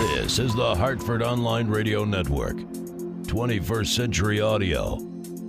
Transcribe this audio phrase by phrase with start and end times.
[0.00, 2.56] This is the Hartford Online Radio Network.
[2.56, 4.96] 21st Century Audio.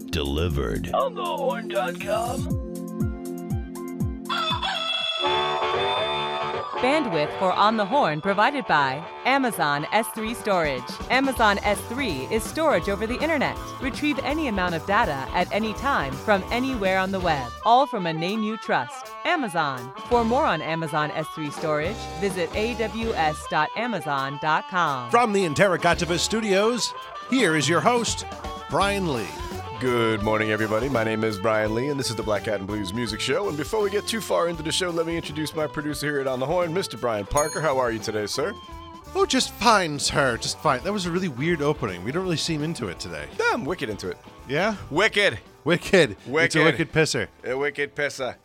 [0.09, 0.91] Delivered.
[0.93, 2.39] On thehorn.com.
[6.81, 10.83] Bandwidth for On the Horn provided by Amazon S3 Storage.
[11.09, 13.57] Amazon S3 is storage over the internet.
[13.81, 18.05] Retrieve any amount of data at any time from anywhere on the web, all from
[18.05, 19.10] a name you trust.
[19.25, 19.91] Amazon.
[20.09, 25.09] For more on Amazon S3 storage, visit aws.amazon.com.
[25.11, 26.93] From the Interrogativist Studios,
[27.29, 28.25] here is your host,
[28.69, 29.27] Brian Lee.
[29.79, 30.89] Good morning, everybody.
[30.89, 33.47] My name is Brian Lee, and this is the Black Cat and Blues Music Show.
[33.49, 36.19] And before we get too far into the show, let me introduce my producer here
[36.19, 36.99] at On the Horn, Mr.
[37.01, 37.61] Brian Parker.
[37.61, 38.53] How are you today, sir?
[39.15, 40.37] Oh, just fine, sir.
[40.37, 40.83] Just fine.
[40.83, 42.03] That was a really weird opening.
[42.03, 43.25] We don't really seem into it today.
[43.39, 44.17] Yeah, I'm wicked into it.
[44.47, 44.75] Yeah?
[44.91, 45.39] Wicked.
[45.63, 46.15] Wicked.
[46.27, 46.45] Wicked.
[46.45, 46.79] It's a Wicked.
[46.79, 47.27] wicked pisser.
[47.43, 48.35] A wicked pissa.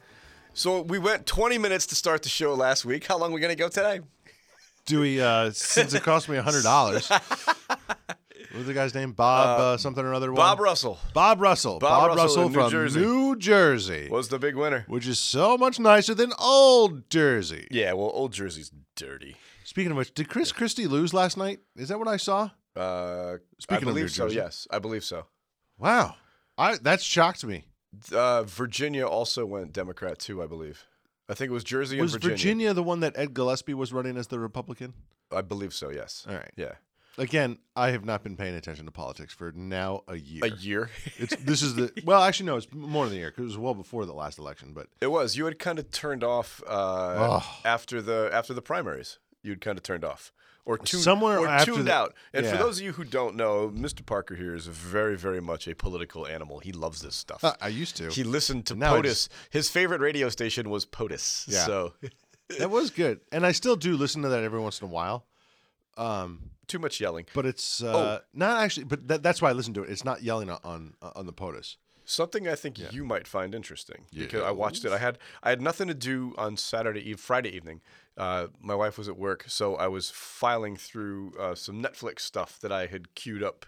[0.56, 3.04] So we went 20 minutes to start the show last week.
[3.06, 4.00] How long are we going to go today?
[4.86, 7.10] Do we, uh, since it cost me $100,
[7.68, 9.12] what was the guy's name?
[9.12, 10.32] Bob uh, something or other?
[10.32, 10.58] Bob?
[10.58, 11.78] Russell Bob Russell.
[11.78, 13.00] Bob Russell in New from Jersey.
[13.00, 14.86] New Jersey, was the big winner.
[14.88, 17.68] which is so much nicer than old Jersey.
[17.70, 19.36] Yeah, well, Old Jersey's dirty.
[19.64, 21.58] Speaking of which, did Chris Christie lose last night?
[21.76, 22.48] Is that what I saw?
[22.74, 24.36] Uh, Speaking I of believe New so, Jersey.
[24.36, 24.66] yes.
[24.70, 25.26] I believe so.
[25.76, 26.14] Wow.
[26.56, 27.66] I That shocked me.
[28.12, 30.84] Uh, Virginia also went Democrat, too, I believe.
[31.28, 32.32] I think it was Jersey Was and Virginia.
[32.34, 34.94] Was Virginia the one that Ed Gillespie was running as the Republican?
[35.32, 36.24] I believe so, yes.
[36.28, 36.52] All right.
[36.56, 36.72] Yeah.
[37.18, 40.44] Again, I have not been paying attention to politics for now a year.
[40.44, 40.90] A year.
[41.16, 43.58] It's this is the well, actually no, it's more than a year because it was
[43.58, 44.74] well before the last election.
[44.74, 45.34] But it was.
[45.34, 47.58] You had kind of turned off uh, Oh.
[47.64, 49.18] after the after the primaries.
[49.42, 50.30] You'd kind of turned off
[50.66, 52.14] or tuned Somewhere or tuned the- out.
[52.34, 54.04] And for those of you who don't know, Mr.
[54.04, 56.58] Parker here is very, very much a political animal.
[56.58, 57.42] He loves this stuff.
[57.42, 58.08] uh, I used to.
[58.10, 59.02] he listened to Now POTUS.
[59.04, 61.46] just- His favorite radio station was POTUS.
[61.48, 61.64] Yeah.
[61.64, 61.94] So
[62.58, 65.24] that was good, and I still do listen to that every once in a while.
[65.96, 67.26] Um, too much yelling.
[67.32, 67.88] but it's Oh.
[67.88, 68.84] uh, not actually.
[68.84, 69.90] But that, that's why I listen to it.
[69.90, 71.76] It's not yelling on on, on the POTUS.
[72.04, 74.92] Something I think you might find interesting because I watched it.
[74.92, 77.80] I had I had nothing to do on Saturday eve, Friday evening.
[78.16, 82.58] Uh, my wife was at work, so I was filing through uh, some Netflix stuff
[82.60, 83.66] that I had queued up,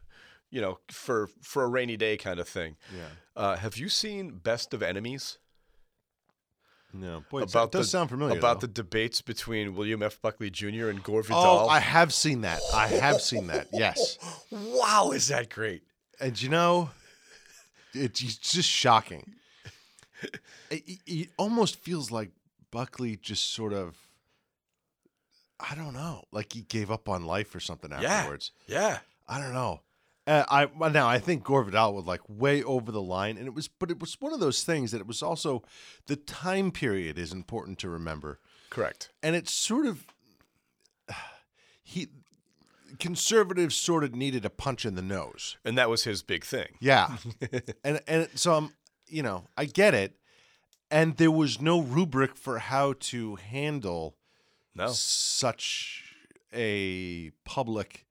[0.51, 2.77] you know, for for a rainy day kind of thing.
[2.97, 3.09] Yeah.
[3.37, 5.39] Uh, have you seen Best of Enemies?
[6.95, 8.39] No, boy, it about does the, sound familiar.
[8.39, 8.67] about though.
[8.67, 10.23] the debates between William F.
[10.23, 10.89] Buckley Jr.
[10.89, 11.39] and Gore Vidal.
[11.67, 12.61] Oh, I have seen that.
[12.73, 13.69] I have seen that.
[13.75, 14.17] Yes,
[14.51, 15.83] wow, is that great?
[16.21, 16.89] and you know,
[17.93, 19.35] it's just shocking.
[20.71, 22.31] It- it almost feels like
[22.71, 23.97] Buckley just sort of,
[25.61, 28.53] I don't know, like he gave up on life or something afterwards.
[28.67, 28.81] Yeah.
[28.81, 28.99] yeah.
[29.27, 29.81] I don't know.
[30.29, 33.55] Uh, I now I think Gore Vidal was like way over the line, and it
[33.55, 35.63] was, but it was one of those things that it was also
[36.07, 39.09] the time period is important to remember, Correct.
[39.23, 40.07] and it's sort of
[41.83, 42.09] he
[42.99, 45.57] conservatives sort of needed a punch in the nose.
[45.65, 46.69] And that was his big thing.
[46.79, 47.17] Yeah,
[47.83, 48.75] and and so I'm,
[49.07, 50.19] you know, I get it,
[50.91, 54.18] and there was no rubric for how to handle
[54.75, 56.05] No such
[56.53, 58.06] a public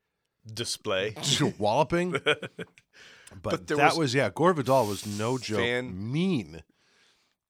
[0.51, 1.15] display.
[1.57, 2.15] walloping.
[3.29, 6.63] But, But that was was, yeah, Gore Vidal was no joke, fan- mean,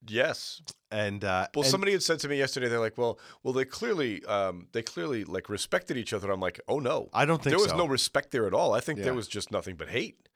[0.08, 0.60] Yes.
[0.90, 3.64] and uh, Well, and- somebody had said to me yesterday, they're like, "Well, well, they
[3.64, 7.52] clearly, um, they clearly like respected each other." I'm like, "Oh no, I don't think
[7.52, 7.76] there was so.
[7.76, 8.74] no respect there at all.
[8.74, 9.06] I think Yeah.
[9.06, 10.27] there was just nothing but hate.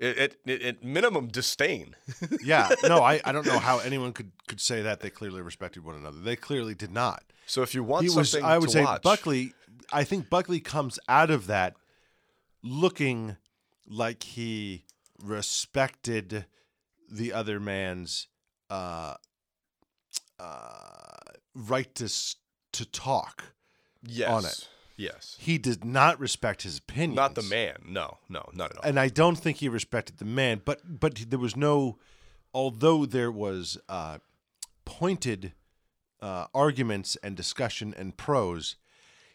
[0.00, 1.94] It, it, it, at minimum, disdain.
[2.42, 5.84] yeah, no, I, I don't know how anyone could could say that they clearly respected
[5.84, 6.18] one another.
[6.18, 7.22] They clearly did not.
[7.44, 9.52] So if you want he was, something I would say, watch, Buckley.
[9.92, 11.74] I think Buckley comes out of that
[12.62, 13.36] looking
[13.86, 14.84] like he
[15.22, 16.46] respected
[17.10, 18.28] the other man's
[18.70, 19.16] uh,
[20.38, 21.16] uh,
[21.54, 22.08] right to
[22.72, 23.52] to talk.
[24.02, 24.68] yes, on it.
[25.00, 27.14] Yes, He did not respect his opinion.
[27.16, 27.76] not the man.
[27.86, 28.82] No, no, not at all.
[28.84, 30.62] and I don't think he respected the man.
[30.64, 31.98] But but there was no,
[32.54, 34.18] although there was uh,
[34.84, 35.52] pointed
[36.20, 38.76] uh, arguments and discussion and prose,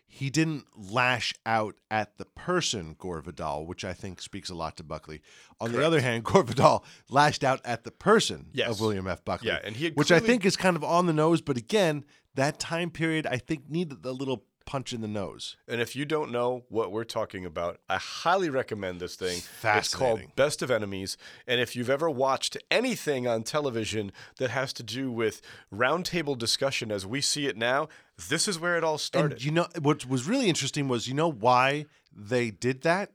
[0.08, 4.78] he didn't lash out at the person Gore Vidal, which I think speaks a lot
[4.78, 5.22] to Buckley.
[5.60, 8.70] On the other hand, Gore Vidal lashed out at the person Yes.
[8.70, 9.26] of William F.
[9.26, 9.48] Buckley.
[9.48, 11.42] Yeah, and he which I think is kind of on the nose.
[11.42, 15.58] But again, that time period I think needed a little punch in the nose.
[15.68, 19.42] And if you don't know what we're talking about, I highly recommend this thing.
[19.64, 21.18] It's called Best of Enemies.
[21.48, 25.42] And if you've ever watched anything on television that has to do with
[25.74, 27.88] roundtable discussion as we see it now,
[28.30, 29.34] this is where it all started.
[29.34, 31.86] And you know what was really interesting was you know why
[32.16, 33.12] they did that?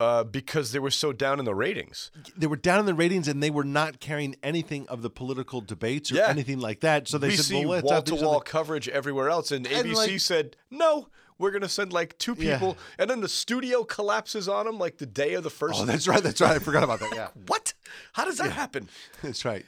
[0.00, 2.10] Uh, because they were so down in the ratings.
[2.36, 5.60] They were down in the ratings and they were not carrying anything of the political
[5.60, 6.28] debates or Yeah.
[6.28, 7.06] anything like that.
[7.06, 9.52] So they we said, see "Well, let's wall to wall coverage everywhere else.
[9.52, 11.08] And, And, ABC like- said, no,
[11.38, 12.54] we're gonna send like two Yeah.
[12.56, 15.80] people, and then the studio collapses on them like the day of the first.
[15.80, 16.22] Oh, that's right.
[16.22, 16.52] That's right.
[16.56, 17.10] I forgot about that.
[17.14, 17.74] Yeah, what?
[18.14, 18.88] How does that happen?
[19.22, 19.64] that's right.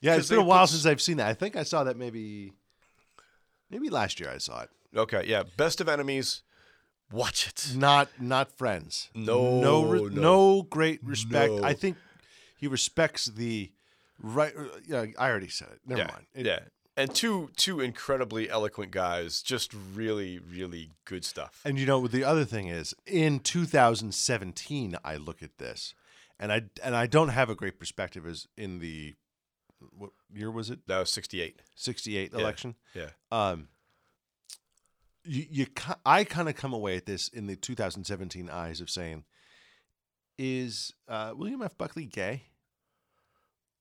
[0.00, 1.28] Yeah, it's been a while put- since I've seen that.
[1.28, 2.52] I think I saw that maybe,
[3.70, 4.30] maybe last year.
[4.30, 4.70] I saw it.
[4.96, 5.42] Okay, yeah.
[5.56, 6.42] Best of enemies.
[7.12, 7.76] Watch it.
[7.76, 9.10] Not not friends.
[9.14, 10.08] No, no, re- no.
[10.08, 11.52] no great respect.
[11.52, 11.62] No.
[11.64, 11.96] I think
[12.56, 13.70] he respects the
[14.20, 14.52] right.
[14.86, 15.80] Yeah, I already said it.
[15.86, 16.26] Never yeah, mind.
[16.34, 16.60] It- yeah.
[16.96, 19.42] And two two incredibly eloquent guys.
[19.42, 21.60] Just really really good stuff.
[21.64, 25.94] And you know, the other thing is, in 2017, I look at this,
[26.38, 29.14] and I and I don't have a great perspective as in the
[29.96, 30.86] what year was it?
[30.86, 31.60] That was sixty eight.
[31.74, 32.38] 68 Yeah.
[32.40, 32.76] election.
[32.94, 33.10] Yeah.
[33.32, 33.68] Um,
[35.24, 35.66] you you
[36.04, 39.24] I kind of come away at this in the 2017 eyes of saying,
[40.38, 41.76] is uh, William F.
[41.78, 42.44] Buckley gay?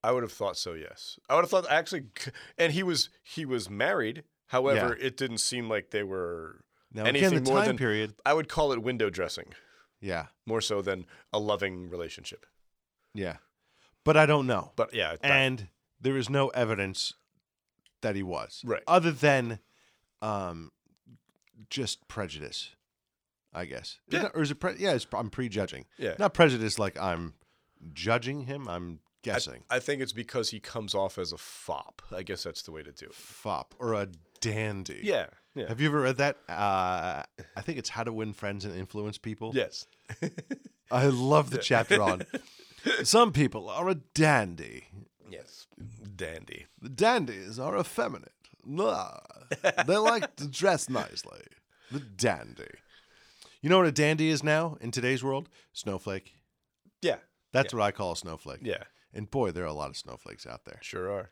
[0.04, 0.74] I would have thought so.
[0.74, 2.06] Yes, I would have thought actually,
[2.58, 4.24] and he was he was married.
[4.48, 6.62] However, it didn't seem like they were
[6.92, 8.14] Now anything again, the more time than period.
[8.26, 9.54] I would call it window dressing
[10.02, 12.46] Yeah, more so than a loving relationship.
[13.14, 13.38] yeah,
[14.04, 14.74] but I don't know.
[14.76, 15.70] But yeah, that- and
[16.00, 17.14] there is no evidence
[18.02, 18.84] that he was Right.
[18.86, 19.60] other than
[20.22, 20.72] um
[21.70, 22.72] just prejudice
[23.54, 24.30] i guess Yeah.
[24.34, 26.16] or is it pre- yeah it's, i'm prejudging Yeah.
[26.20, 27.34] not prejudice like i'm
[27.94, 32.02] judging him i'm guessing I think it's because he comes off as a fop.
[32.14, 33.14] I guess that's the way to do it.
[33.14, 34.08] fop or a
[34.42, 35.68] dandy Yeah, yeah.
[35.70, 37.24] have you ever read that uh
[37.56, 39.88] i think it's how to win friends and influence people yes.
[40.92, 42.24] i love the chapter on
[43.04, 44.88] some people are a dandy
[45.30, 45.68] yes.
[46.16, 46.68] Dandy.
[46.82, 48.32] The dandies are effeminate.
[48.66, 49.20] Nah.
[49.86, 51.42] they like to dress nicely.
[51.92, 52.64] The dandy.
[53.62, 55.50] You know what a dandy is now in today's world?
[55.74, 56.36] Snowflake.
[57.02, 57.18] Yeah.
[57.52, 58.60] That's what I call a snowflake.
[58.64, 58.84] Yeah.
[59.14, 60.80] And boy, there are a lot of snowflakes out there.
[60.82, 61.30] Sure are.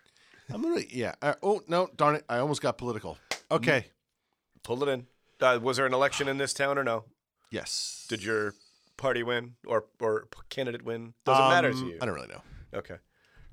[0.54, 1.16] I'm gonna, yeah.
[1.22, 2.25] Uh, oh no, darn it!
[2.30, 3.18] I almost got political.
[3.50, 3.86] Okay.
[4.63, 5.07] Pull it in.
[5.39, 7.06] Uh, was there an election in this town or no?
[7.50, 8.06] Yes.
[8.10, 8.54] Did your
[8.98, 11.13] party win or or candidate win?
[11.25, 11.98] Doesn't matter to Um, you.
[12.01, 12.42] I don't really know.
[12.74, 12.95] Okay.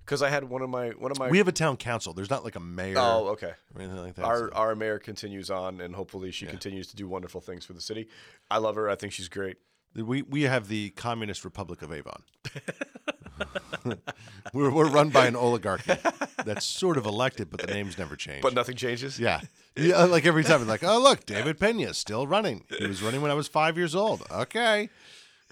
[0.08, 1.28] Because I had one of my one of my.
[1.28, 2.14] We have a town council.
[2.14, 3.52] There's not like a mayor oh, okay.
[3.74, 4.24] or anything like that.
[4.24, 7.74] Our so- our mayor continues on, and hopefully she continues to do wonderful things for
[7.74, 8.08] the city.
[8.50, 8.88] I love her.
[8.88, 9.58] I think she's great.
[9.94, 12.22] We we have the Communist Republic of Avon.
[14.54, 15.92] we're we're run by an oligarchy
[16.42, 18.40] that's sort of elected, but the names never change.
[18.40, 19.20] But nothing changes.
[19.20, 19.42] yeah,
[19.76, 20.04] yeah.
[20.04, 22.64] Like every time, like, oh look, David Pena's still running.
[22.78, 24.22] He was running when I was five years old.
[24.30, 24.88] Okay,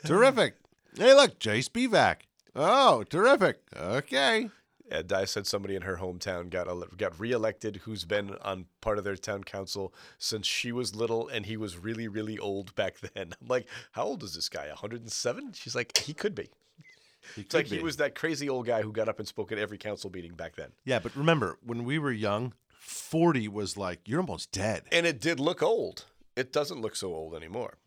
[0.02, 0.54] terrific.
[0.96, 2.22] Hey, look, Jay Spivak.
[2.56, 3.60] Oh, terrific.
[3.76, 4.48] Okay.
[4.90, 8.98] And I said somebody in her hometown got ele- got reelected who's been on part
[8.98, 12.98] of their town council since she was little and he was really really old back
[13.14, 13.34] then.
[13.40, 14.68] I'm like, how old is this guy?
[14.68, 15.52] 107?
[15.54, 16.48] She's like, he could be.
[17.34, 19.50] He It's like could he was that crazy old guy who got up and spoke
[19.50, 20.70] at every council meeting back then.
[20.84, 24.84] Yeah, but remember when we were young, forty was like you're almost dead.
[24.92, 26.04] And it did look old.
[26.36, 27.78] It doesn't look so old anymore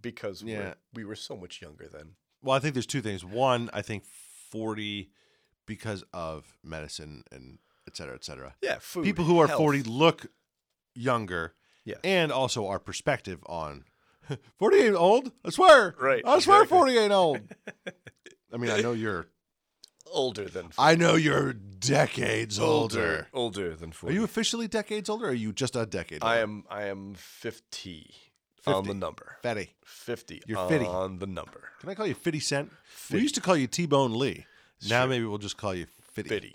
[0.00, 0.74] because Yeah.
[0.94, 2.12] we were so much younger then.
[2.46, 3.24] Well, I think there's two things.
[3.24, 4.04] One, I think
[4.50, 5.10] forty
[5.66, 7.58] because of medicine and
[7.88, 8.54] et cetera, et cetera.
[8.62, 9.04] Yeah, food.
[9.04, 9.58] people who are health.
[9.58, 10.26] 40 look
[10.94, 11.54] younger
[11.84, 11.96] Yeah.
[12.04, 13.84] and also our perspective on
[14.58, 16.78] 40 ain't old i swear Right, i swear exactly.
[16.78, 17.40] 40 ain't old
[18.52, 19.26] i mean i know you're
[20.10, 24.12] older than i know you're decades older, older than 40.
[24.14, 26.34] are you officially decades older or are you just a decade older?
[26.34, 28.14] I am I am 50,
[28.66, 29.36] on the number.
[29.44, 29.68] Fetty.
[29.84, 30.86] 50 You're 50.
[30.86, 31.70] on the number.
[31.80, 32.72] can i call you 50 cent
[33.10, 34.44] we used to call you t-bone lee
[34.88, 35.08] now Sure.
[35.08, 36.54] maybe we'll just call you 50 50.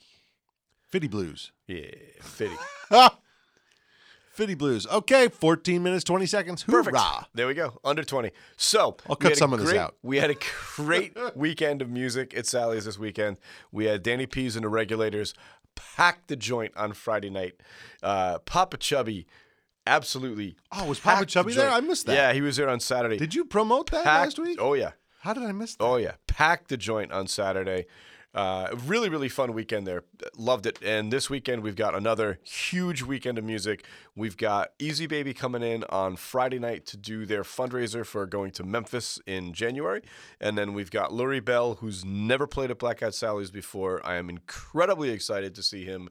[0.89, 1.85] 50 blues Yeah,
[2.21, 2.55] 50.
[2.91, 3.17] ah!
[4.33, 6.95] 50 blues okay 14 minutes 20 seconds Perfect.
[6.97, 7.27] Hoorah.
[7.33, 7.79] There we go.
[7.83, 8.31] Under 20.
[8.57, 9.95] So I'll we cut had a some of this great- out.
[10.01, 10.35] We had a
[10.77, 13.37] great weekend of music at Sally's this weekend.
[13.73, 15.33] We had Danny Pease and the Regulators
[15.75, 17.55] pack the joint on Friday night.
[18.01, 19.27] Uh, Popa Chubby
[19.87, 20.55] absolutely.
[20.71, 21.69] Oh, was Popa Chubby there?
[21.69, 22.13] I missed that.
[22.15, 23.17] Yeah, he was there on Saturday.
[23.17, 24.91] did you promote that Packed- last week Oh, yeah.
[25.21, 27.85] how did i miss that Oh yeah, packed the joint on Saturday.
[28.33, 30.05] Uh, really, really fun weekend there.
[30.37, 30.79] Loved it.
[30.81, 33.85] And this weekend we've got another huge weekend of music.
[34.15, 38.51] We've got Easy Baby coming in on Friday night to do their fundraiser for going
[38.51, 40.01] to Memphis in January,
[40.39, 43.99] and then we've got Lurrie Bell, who's never played at Black Eyed Sally's before.
[44.05, 46.07] I am incredibly excited to see him.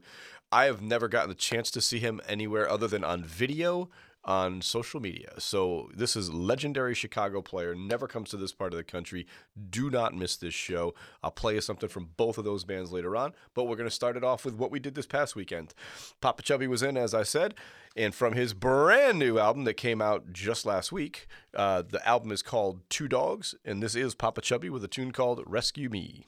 [0.51, 3.89] I have never gotten the chance to see him anywhere other than on video
[4.23, 5.33] on social media.
[5.39, 9.25] So this is legendary Chicago player, never comes to this part of the country.
[9.69, 10.93] Do not miss this show.
[11.23, 13.95] I'll play you something from both of those bands later on, but we're going to
[13.95, 15.73] start it off with what we did this past weekend.
[16.19, 17.55] Popa Chubby was in, as I said,
[17.95, 22.31] and from his brand new album that came out just last week, uh, the album
[22.31, 26.27] is called Two Dogs, and this is Popa Chubby with a tune called Rescue Me.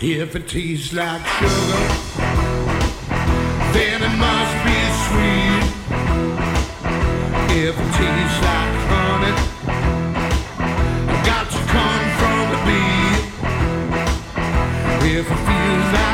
[0.00, 1.88] If it tastes like sugar,
[3.74, 4.78] then it must be
[5.08, 5.64] sweet.
[7.50, 9.34] If it tastes like honey,
[11.02, 13.10] it got to come from the bee.
[15.18, 16.07] If it feels like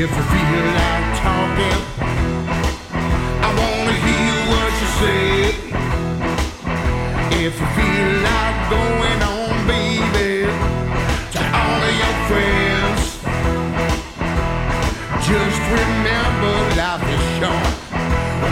[0.00, 1.80] If you feel like talking.
[3.42, 5.26] I wanna hear what you say.
[7.44, 10.46] If you feel like going on, baby,
[11.34, 13.02] to all of your friends,
[15.26, 17.74] just remember life is short.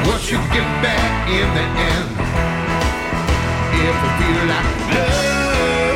[0.09, 2.11] What you get back in the end.
[3.87, 5.95] If you feel like love,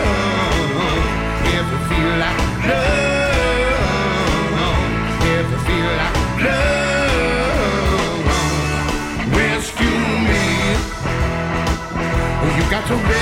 [1.43, 2.39] if you feel like
[2.69, 3.00] love,
[12.91, 13.20] to rescue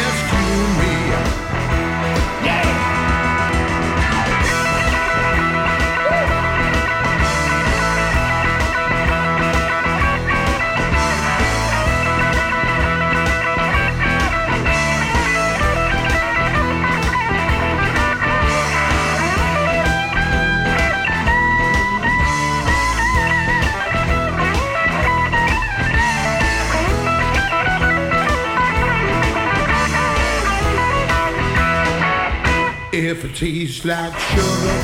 [33.10, 34.82] If it tastes like sugar,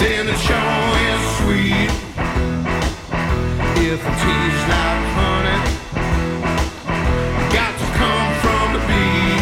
[0.00, 1.92] then it sure is sweet.
[3.76, 5.60] If it tastes like honey,
[7.52, 9.36] got to come from the bee.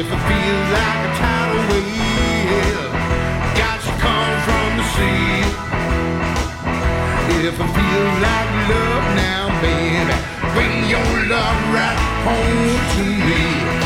[0.00, 2.88] If it feels like a tidal wave,
[3.60, 5.44] got to come from the sea.
[7.44, 10.16] If it feels like love now, baby,
[10.56, 13.85] bring your love right home to me.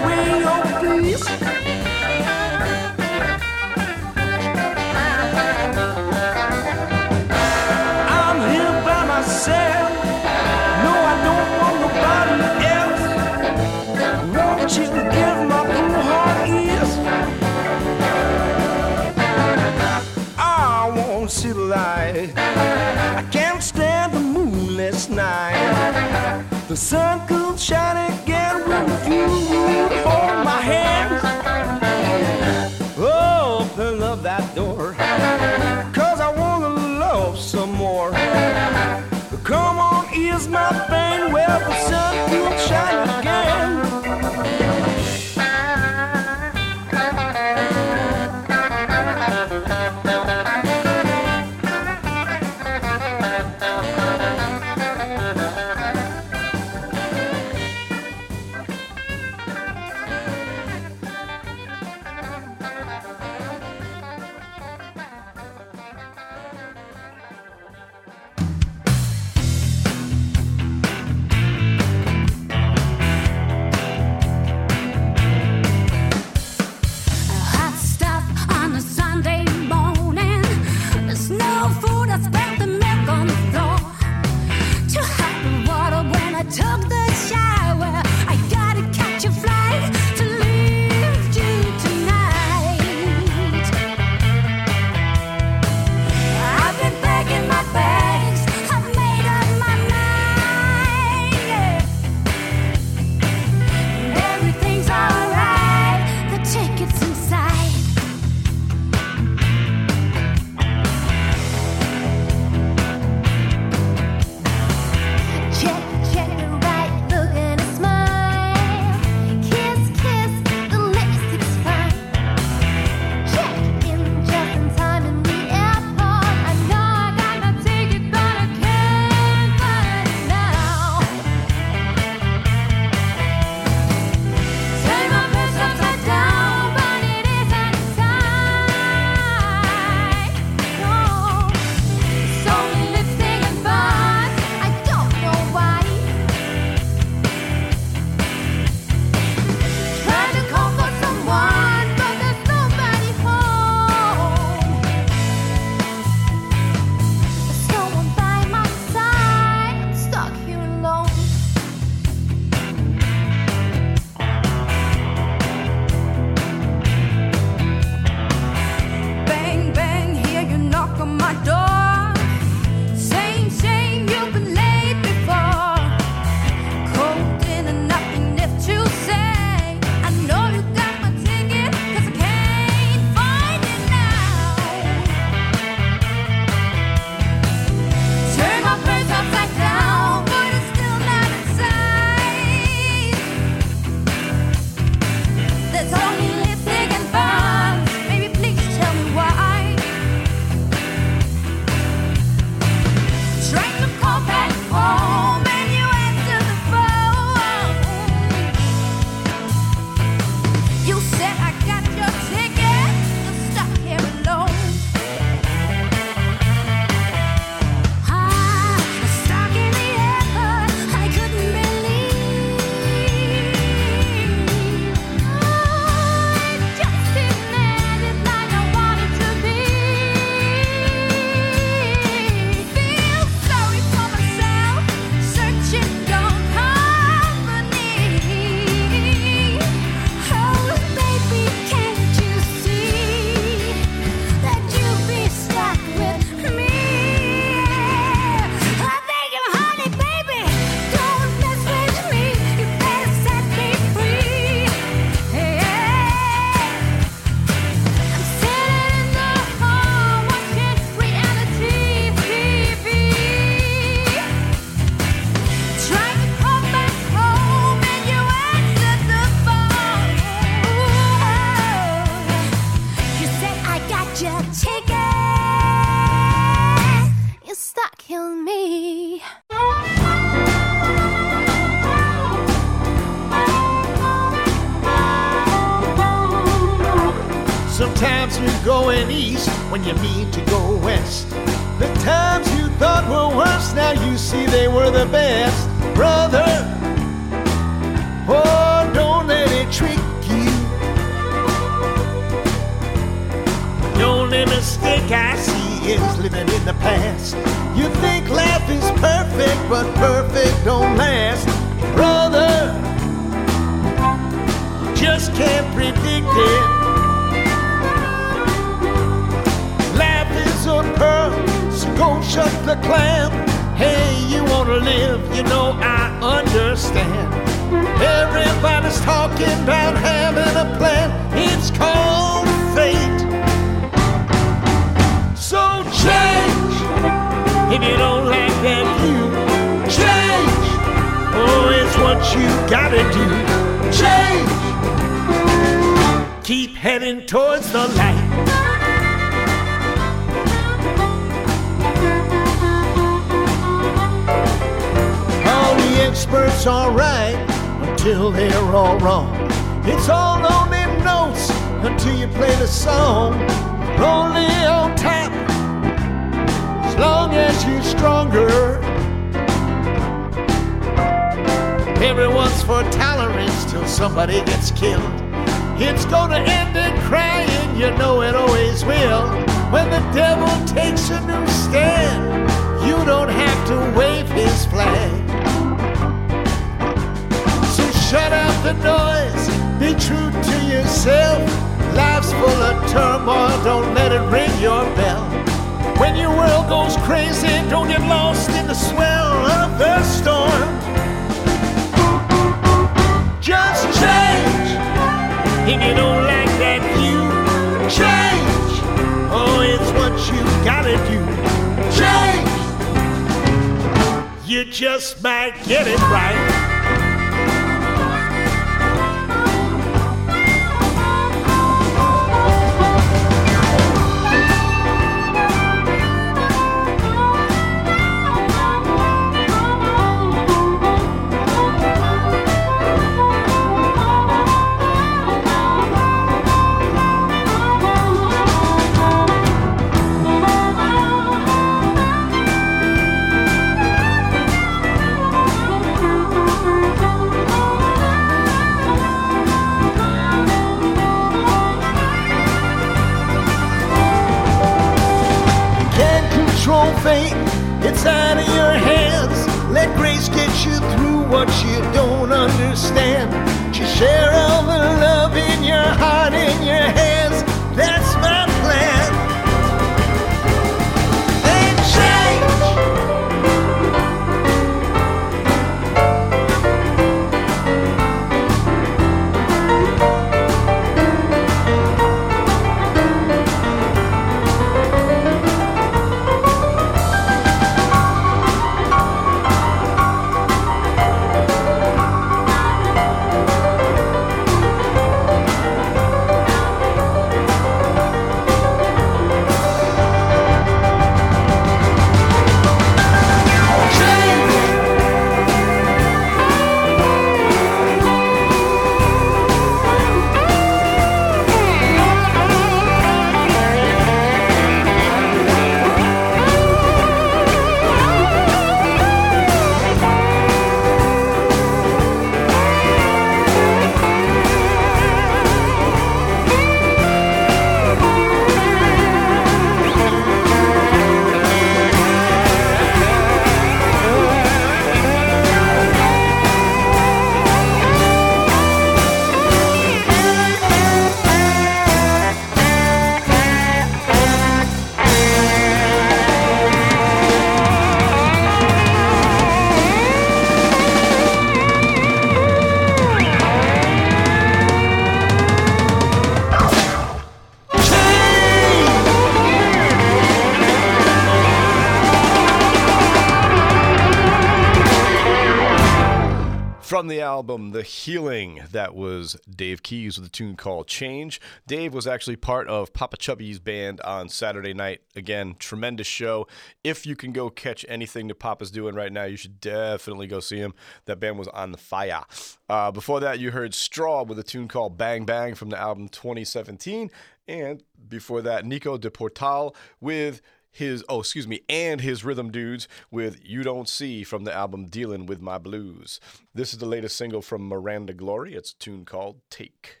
[566.94, 571.40] From the album The Healing, that was Dave Keyes with a tune called Change.
[571.66, 575.00] Dave was actually part of Popa Chubby's band on Saturday night.
[575.16, 576.46] Again, tremendous show.
[576.84, 580.38] If you can go catch anything that Popa's doing right now, you should definitely go
[580.38, 580.72] see him.
[581.06, 582.22] That band was on the fire.
[582.68, 586.08] Uh, before that, you heard Straw with a tune called Bang Bang from the album
[586.08, 587.10] 2017.
[587.48, 590.42] And before that, Nico Duportal with
[590.74, 594.86] his oh excuse me and his rhythm dudes with you don't see from the album
[594.86, 596.18] dealing with my blues
[596.52, 600.00] this is the latest single from miranda glory it's a tune called take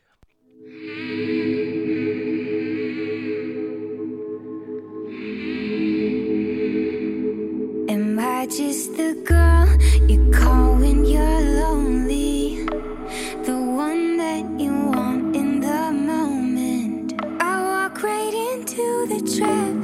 [7.88, 9.68] Am I just the girl
[10.10, 12.64] you call when you're lonely?
[13.44, 17.14] The one that you want in the moment.
[17.40, 19.83] I walk right into the trap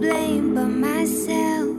[0.00, 1.76] blame but myself.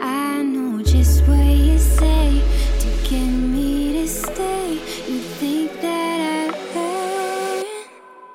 [0.00, 2.40] I know just what you say
[2.80, 4.72] to get me to stay.
[5.10, 6.44] You think that I
[6.74, 7.66] learned,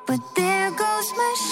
[0.06, 1.51] but there goes my.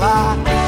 [0.00, 0.59] lá.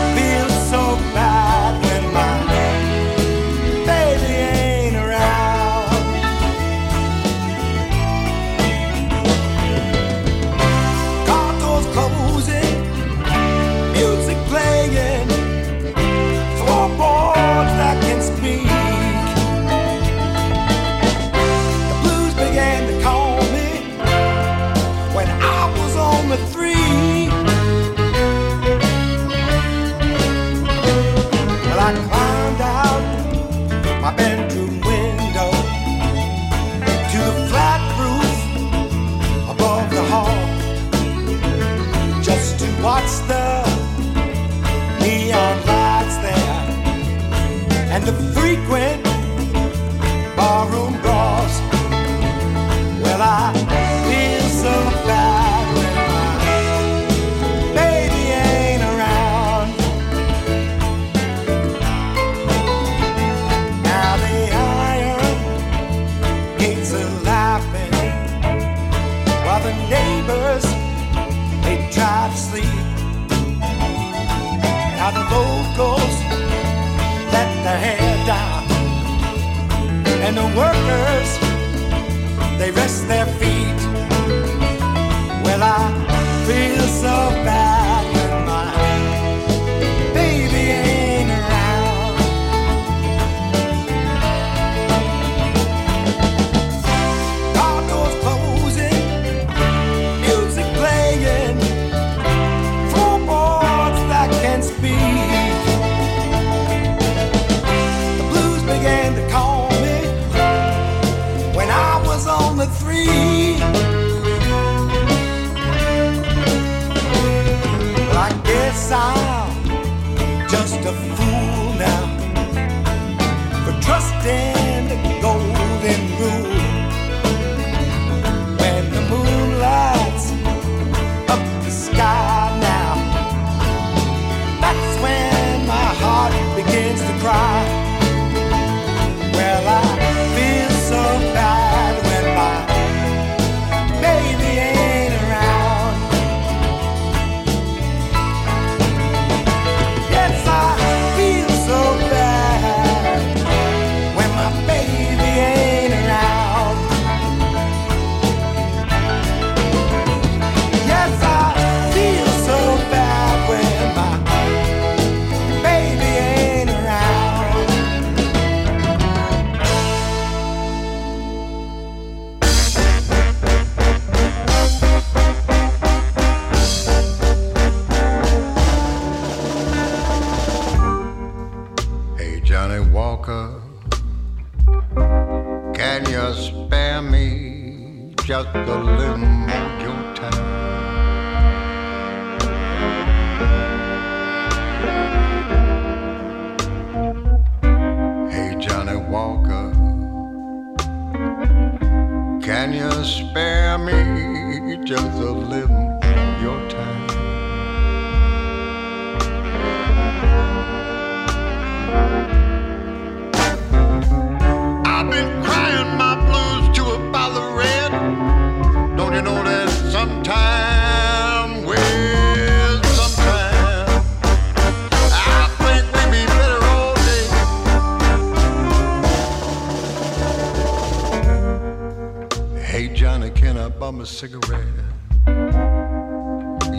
[233.82, 234.78] bum a cigarette.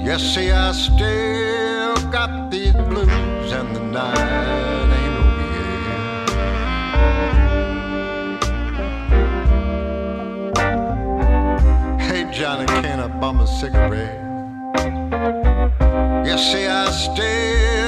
[0.07, 5.47] Yes, see, I still got these blues, and the night ain't over
[10.55, 11.99] yet.
[11.99, 14.21] Hey, Johnny, can I bum a cigarette?
[16.25, 17.82] Yes, see, I still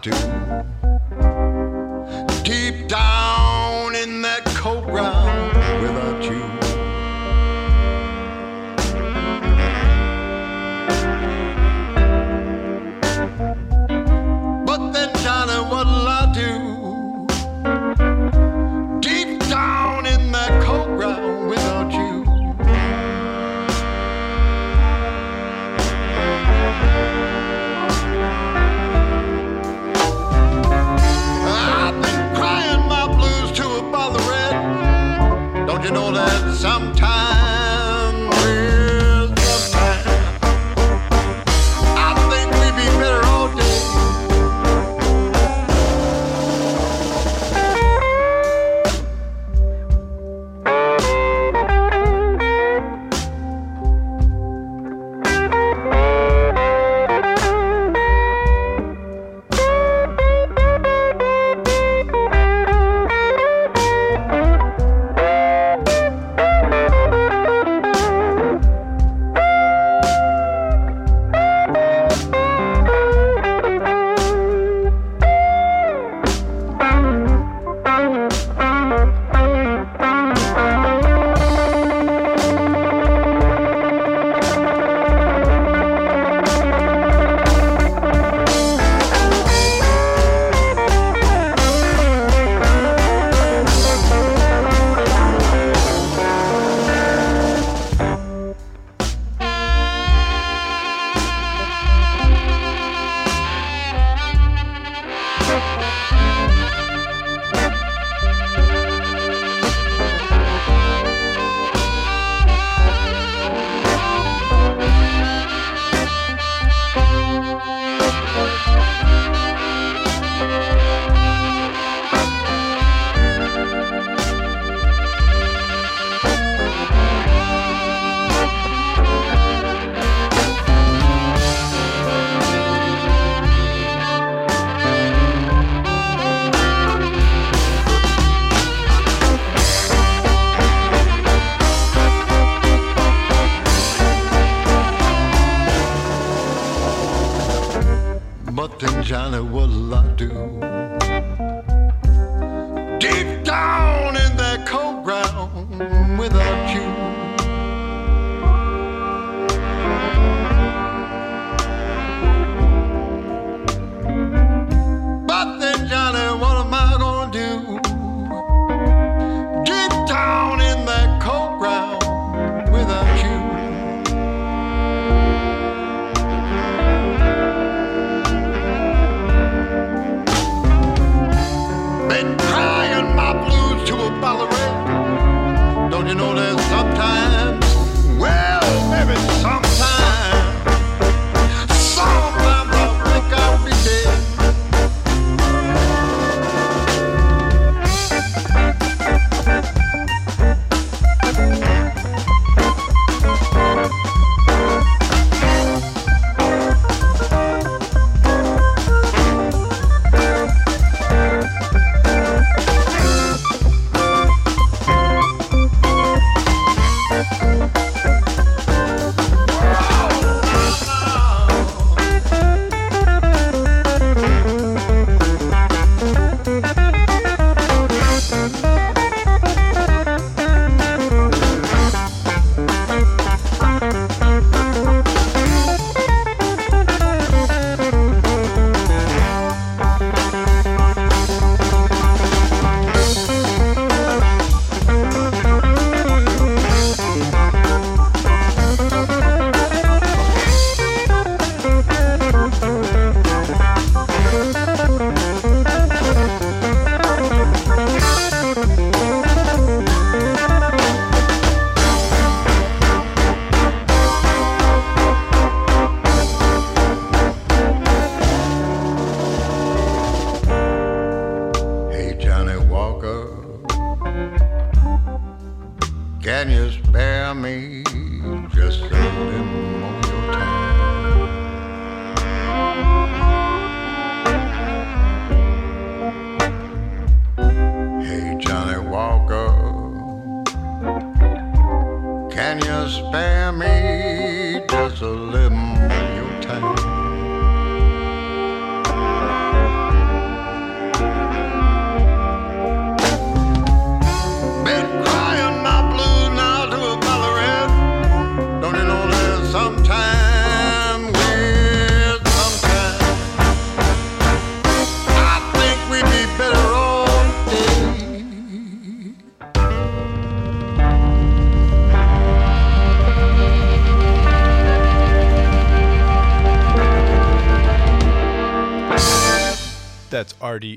[0.00, 0.47] do?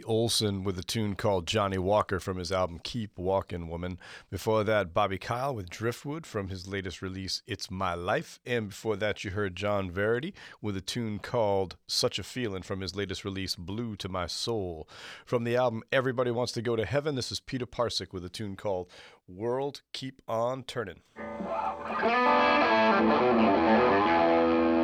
[0.03, 3.99] Olson with a tune called Johnny Walker from his album Keep Walkin' Woman.
[4.29, 8.39] Before that, Bobby Kyle with Driftwood from his latest release, It's My Life.
[8.45, 12.81] And before that, you heard John Verity with a tune called Such a Feeling from
[12.81, 14.87] his latest release, Blue to My Soul.
[15.25, 18.29] From the album Everybody Wants to Go to Heaven, this is Peter Parcek with a
[18.29, 18.89] tune called
[19.27, 21.01] World Keep On Turning.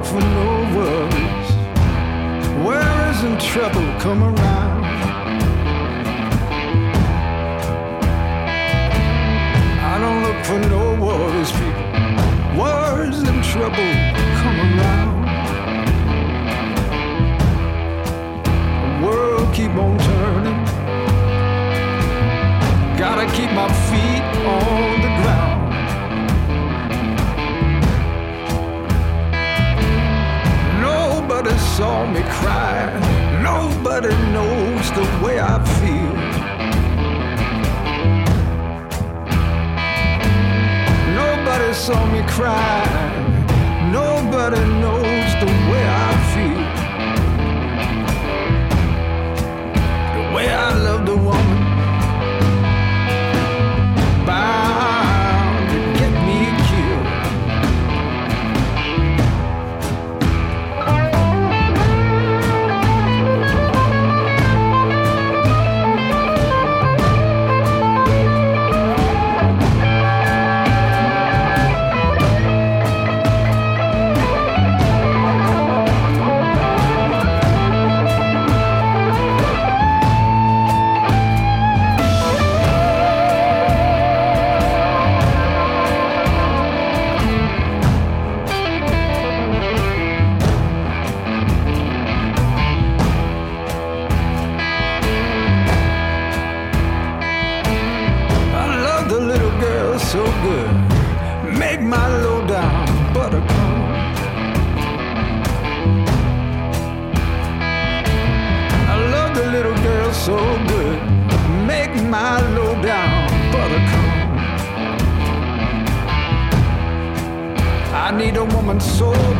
[0.00, 1.50] look for no worries.
[2.64, 4.84] Where isn't trouble come around?
[9.92, 11.86] I don't look for no worries, people.
[12.58, 13.92] Worries and trouble
[14.40, 15.20] come around.
[18.82, 20.64] The world keep on turning.
[22.96, 25.49] Gotta keep my feet on the ground.
[31.80, 32.78] Saw me cry.
[33.42, 36.14] Nobody knows the way I feel.
[41.22, 42.84] Nobody saw me cry.
[43.98, 46.64] Nobody knows the way I feel.
[50.16, 51.49] The way I love the woman.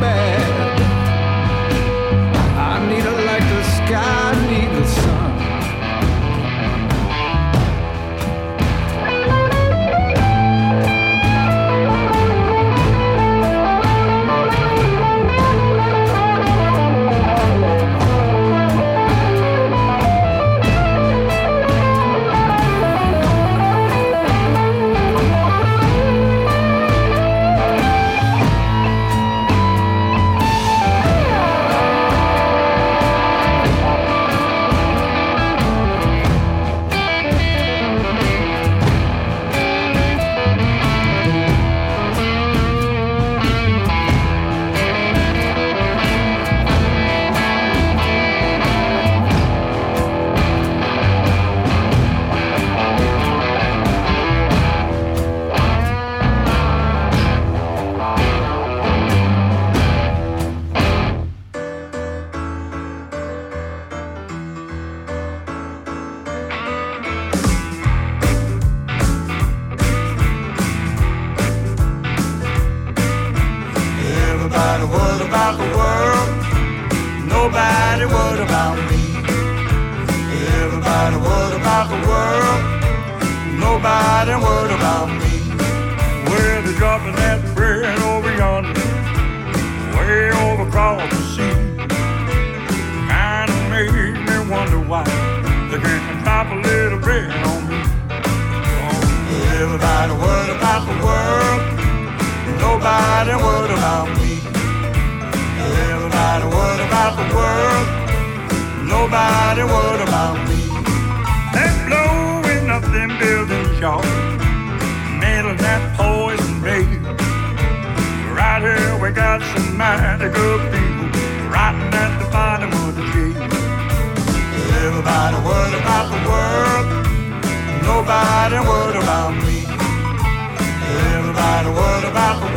[0.01, 0.81] Bad.
[2.57, 4.30] I need her like the sky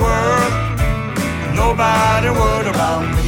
[0.04, 0.54] world,
[1.56, 3.23] nobody would about me.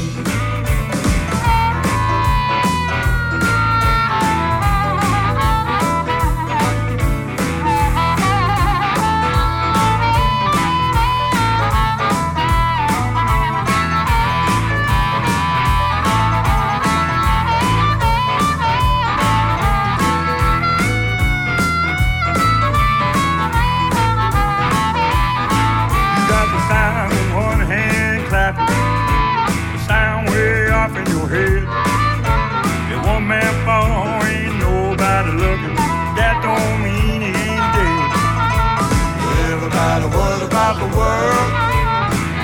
[40.89, 41.51] the world,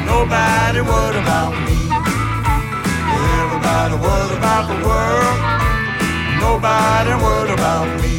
[0.06, 1.78] nobody worried about me.
[3.42, 5.38] Everybody worried about the world,
[6.40, 8.11] nobody worried about me.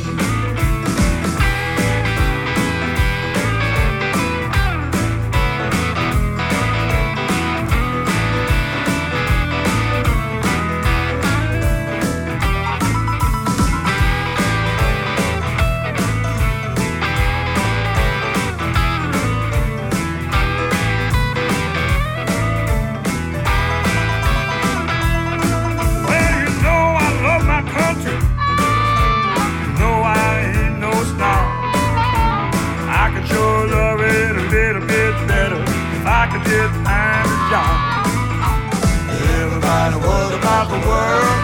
[40.72, 41.36] the world,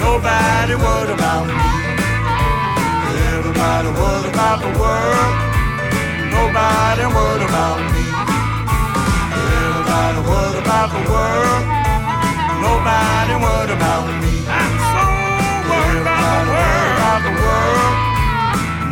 [0.00, 1.68] nobody worried about me.
[3.36, 5.32] Everybody worried about the world,
[6.32, 8.04] nobody worried about me.
[9.36, 11.62] Everybody worried about the world,
[12.64, 14.32] nobody worried about me.
[14.48, 15.04] I'm so
[15.68, 17.92] worried about, worried about the world,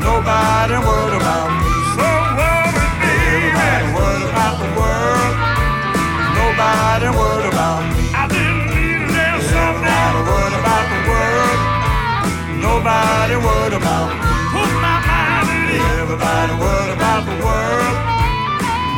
[0.04, 1.72] nobody worried about me.
[1.96, 3.48] So worried, baby.
[3.56, 5.32] Everybody worried about the world,
[6.36, 8.09] nobody worried about me.
[9.82, 11.58] Not a word about the world.
[12.60, 14.30] Nobody worried about me?
[16.00, 17.96] Everybody worried about the world.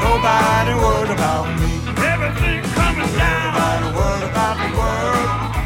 [0.04, 1.72] Nobody worried about me.
[2.12, 3.54] Everything coming down.
[3.54, 5.61] Everybody worried about the world.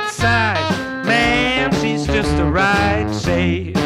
[0.00, 1.06] right side.
[1.06, 3.76] Ma'am, she's just the right shade.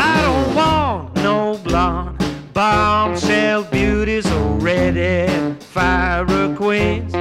[0.00, 2.18] I don't want no blonde
[2.52, 7.14] bombshell beauties or red fire queens.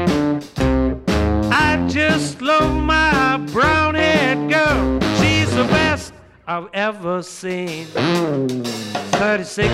[1.52, 5.00] I just love my brown haired girl.
[5.20, 6.14] She's the best
[6.48, 7.86] I've ever seen.
[7.86, 9.70] 36,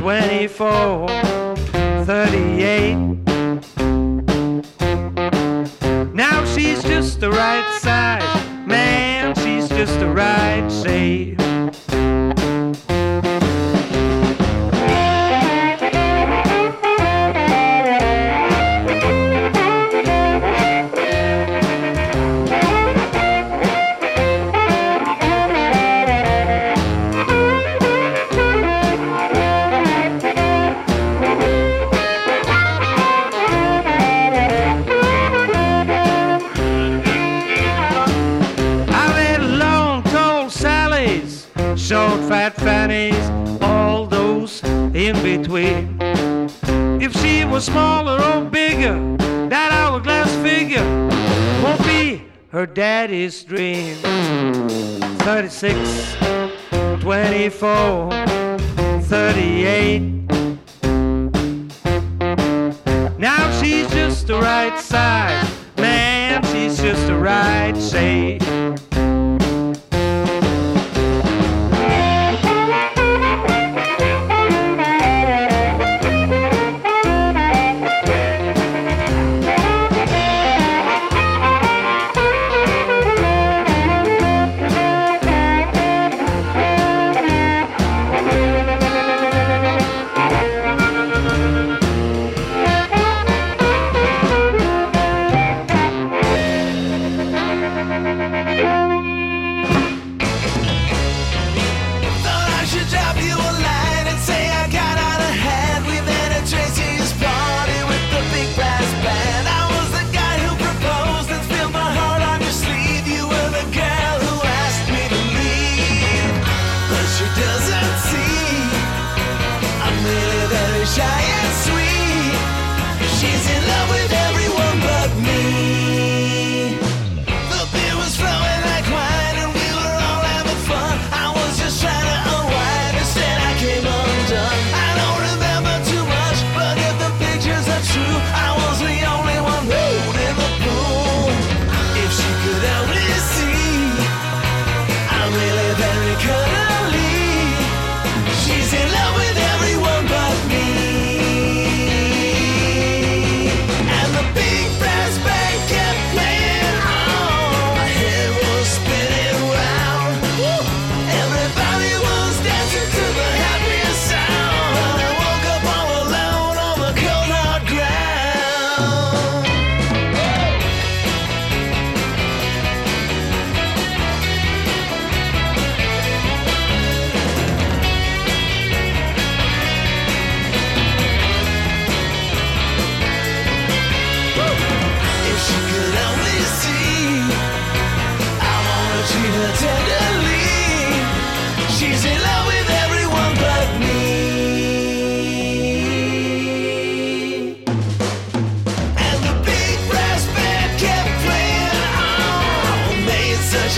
[0.00, 1.08] 24,
[2.04, 3.05] 38.
[53.26, 53.96] Daddy's dream.
[55.18, 56.16] 36,
[57.00, 58.05] 24,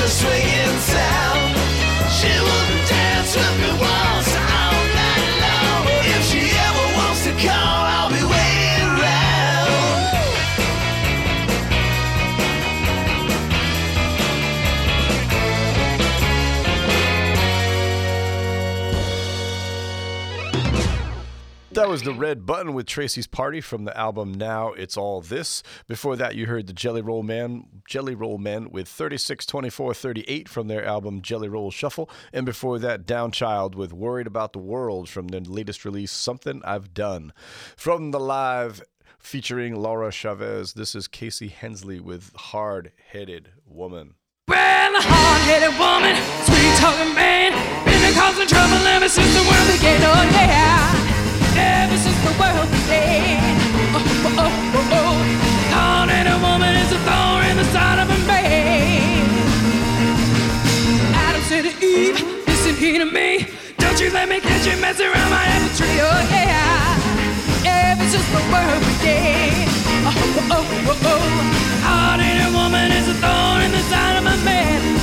[0.01, 1.18] made such a
[21.79, 25.63] That was the Red Button with Tracy's Party from the album Now It's All This.
[25.87, 30.49] Before that, you heard the Jelly Roll Man, Jelly Roll Men with 36, 24, 38
[30.49, 32.11] from their album Jelly Roll Shuffle.
[32.33, 36.95] And before that, Downchild with Worried About the World from their latest release, Something I've
[36.95, 37.33] Done.
[37.77, 38.83] From the live
[39.21, 44.15] featuring Laura Chavez, this is Casey Hensley with Hard Headed Woman.
[44.49, 47.53] Well, a hard-headed woman, sweet-talking man,
[47.85, 50.01] been causing trouble ever since the world began.
[50.03, 51.28] Oh yeah,
[51.59, 53.43] ever since the world began.
[53.95, 54.99] Oh oh oh oh.
[54.99, 55.17] oh.
[55.75, 59.27] Hard-headed woman is a thorn in the side of a man.
[61.27, 63.47] Adam said to Eve, listen here to me.
[63.79, 65.99] Don't you let me catch you messing around my apple tree.
[66.01, 69.69] Oh yeah, ever since the world began.
[70.07, 71.11] Oh oh oh oh.
[71.13, 71.23] oh.
[71.89, 74.98] Hard-headed woman is a thorn in the side of a man.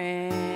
[0.00, 0.49] boring.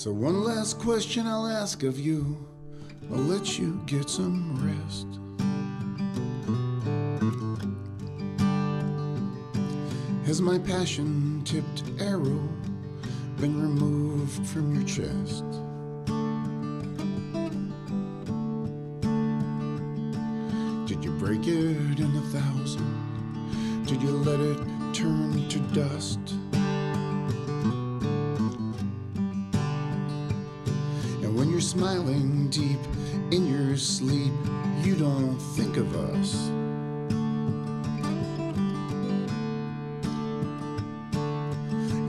[0.00, 2.48] So, one last question I'll ask of you.
[3.12, 5.06] I'll let you get some rest.
[10.24, 12.48] Has my passion tipped arrow
[13.42, 15.44] been removed from your chest?
[20.88, 23.84] Did you break it in a thousand?
[23.84, 26.39] Did you let it turn to dust?
[32.50, 32.80] deep
[33.30, 34.32] in your sleep,
[34.82, 36.48] you don't think of us.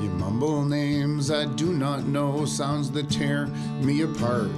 [0.01, 3.45] You mumble names I do not know, sounds that tear
[3.81, 4.49] me apart.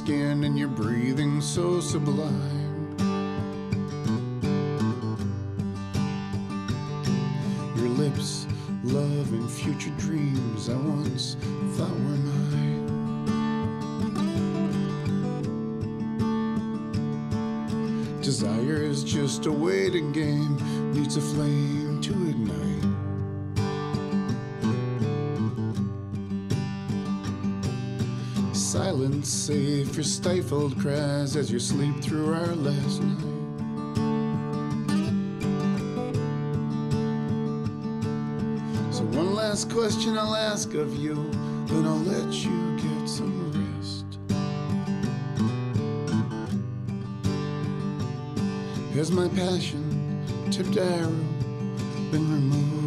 [0.00, 2.96] skin and your breathing so sublime.
[7.76, 8.46] Your lips,
[8.82, 11.36] love, and future dreams I once
[11.76, 12.86] thought were mine.
[18.22, 20.56] Desire is just a waiting game,
[20.94, 22.29] needs a flame to
[29.02, 33.24] and save your stifled cries as you sleep through our last night.
[38.92, 41.14] So, one last question I'll ask of you,
[41.66, 44.18] then I'll let you get some rest.
[48.94, 51.08] Has my passion tipped arrow
[52.10, 52.79] been removed?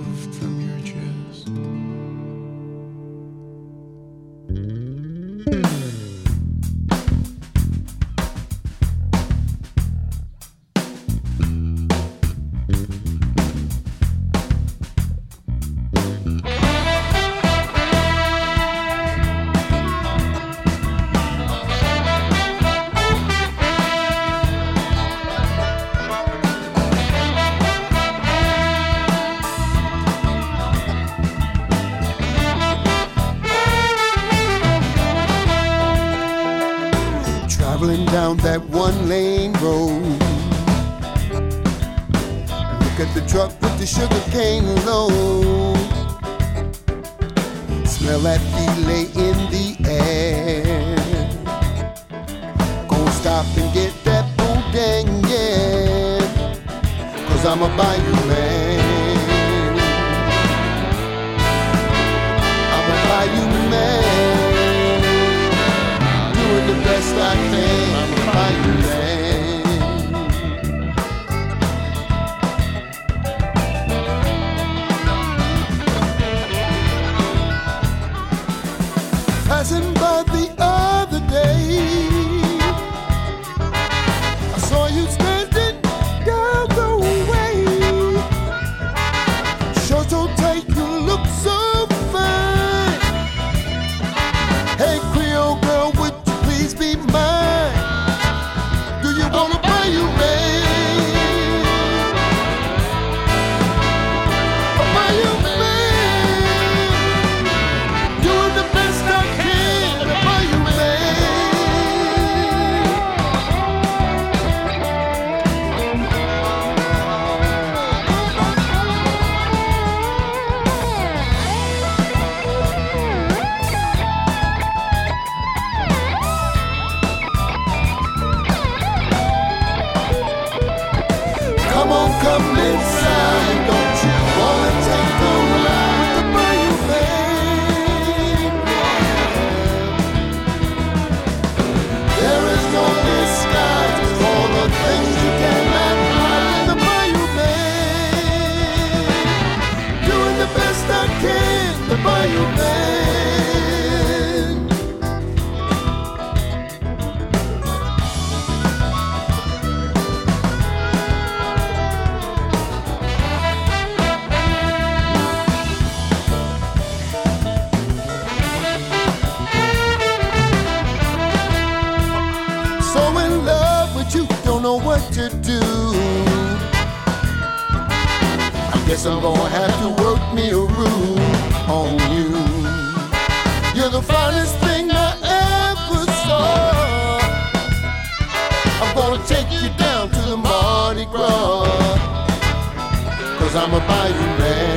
[193.53, 194.72] Cause I'm a bayou man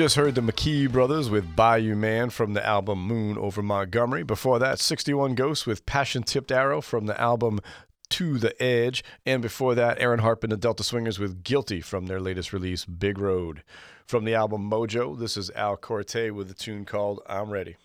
[0.00, 4.22] just heard the McKee brothers with Bayou Man from the album Moon Over Montgomery.
[4.22, 7.60] Before that, 61 Ghosts with Passion Tipped Arrow from the album
[8.08, 9.04] To the Edge.
[9.26, 12.86] And before that, Aaron Harp and the Delta Swingers with Guilty from their latest release,
[12.86, 13.62] Big Road.
[14.06, 17.76] From the album Mojo, this is Al Corte with a tune called I'm Ready.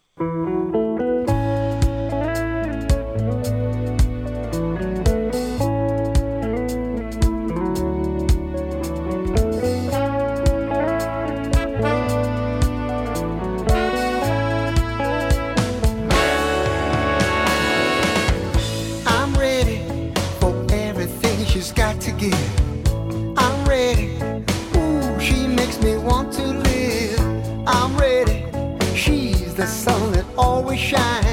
[30.77, 31.24] shine.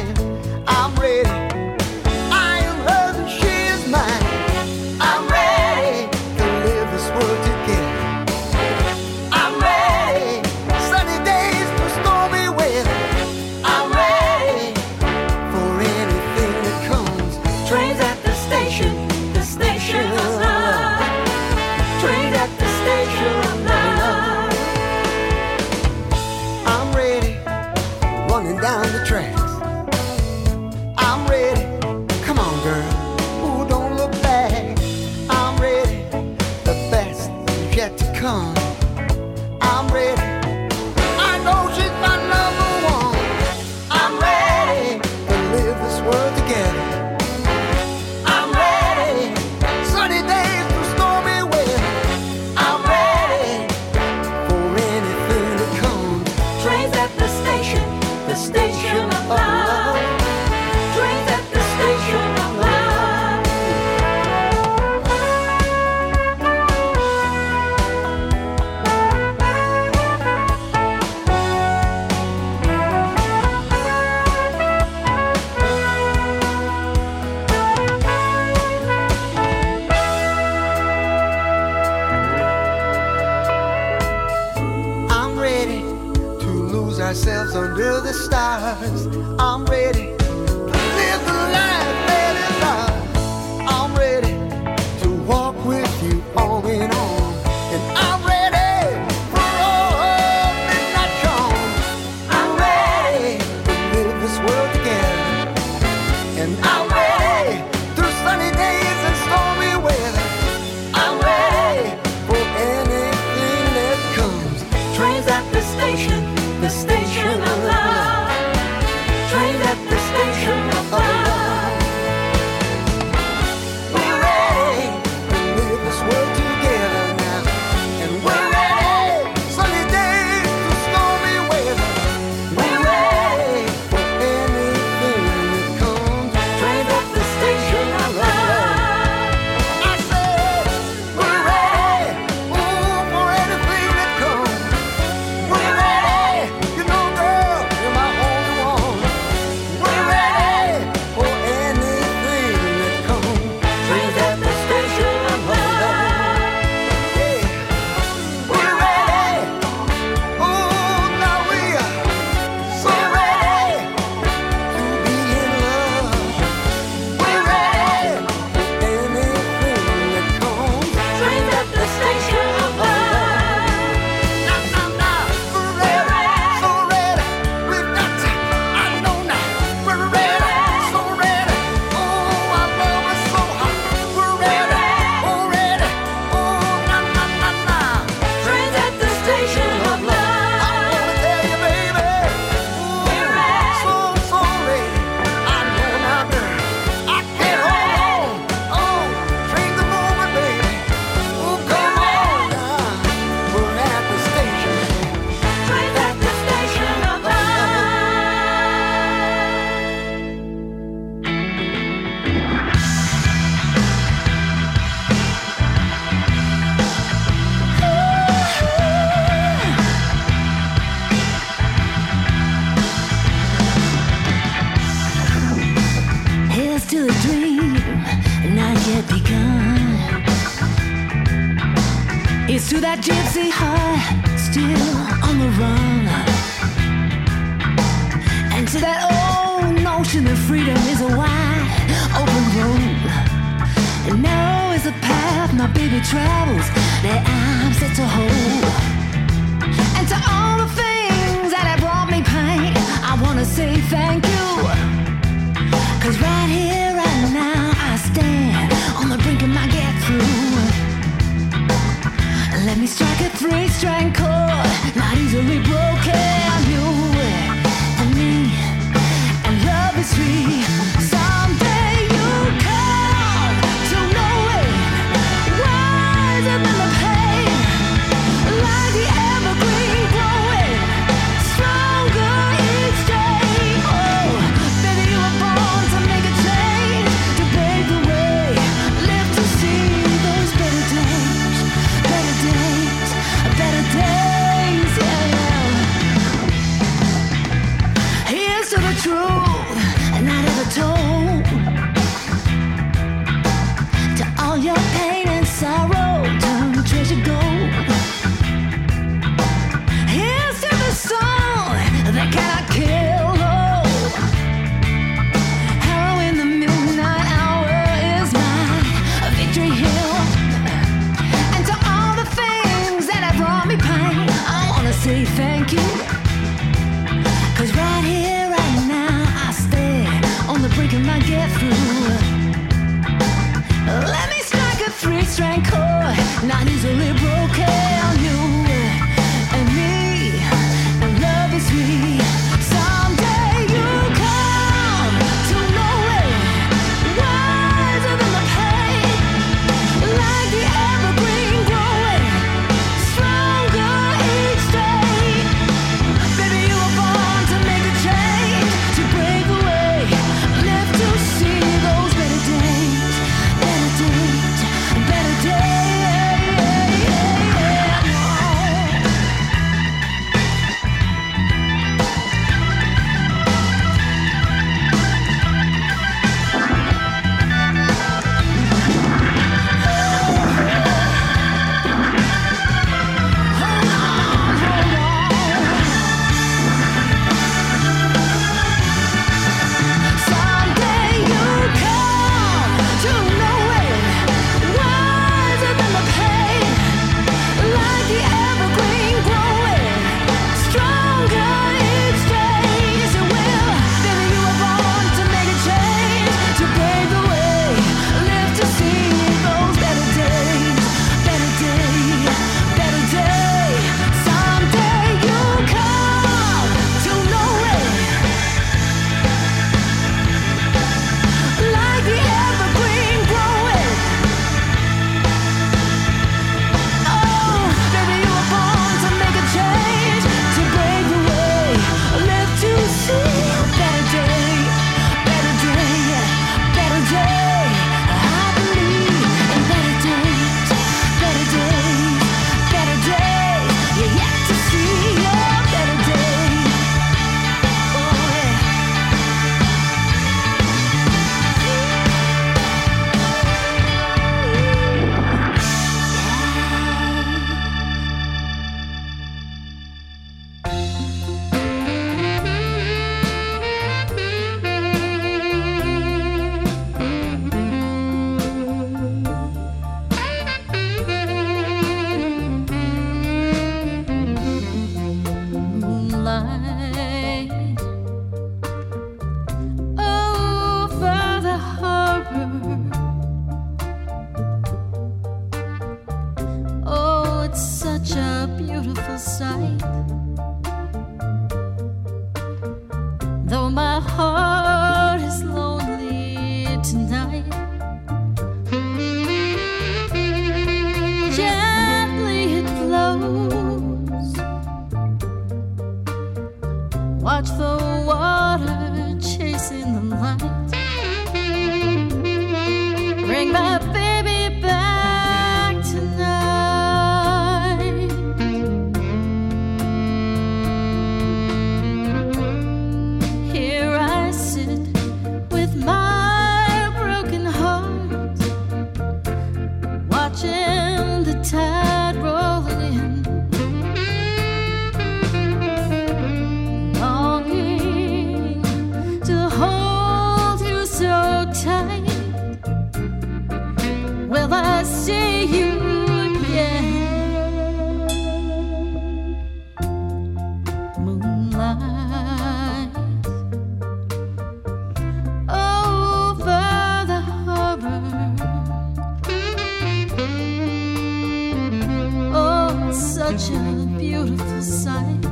[563.38, 565.31] Such a beautiful sight.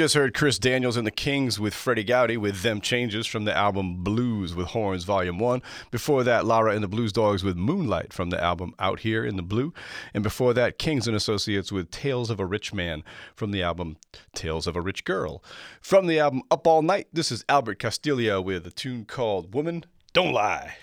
[0.00, 3.54] Just heard Chris Daniels and the Kings with Freddi Gowdy with Them Changes from the
[3.54, 5.60] album Blues with Horns Volume 1.
[5.90, 9.36] Before that, Lara and the Blues Dogs with Moonlight from the album Out Here in
[9.36, 9.74] the Blue.
[10.14, 13.04] And before that, Kings and Associates with Tales of a Rich Man
[13.36, 13.98] from the album
[14.34, 15.44] Tales of a Rich Girl.
[15.82, 19.84] From the album Up All Night, this is Albert Castiglia with a tune called Woman
[20.14, 20.76] Don't Lie.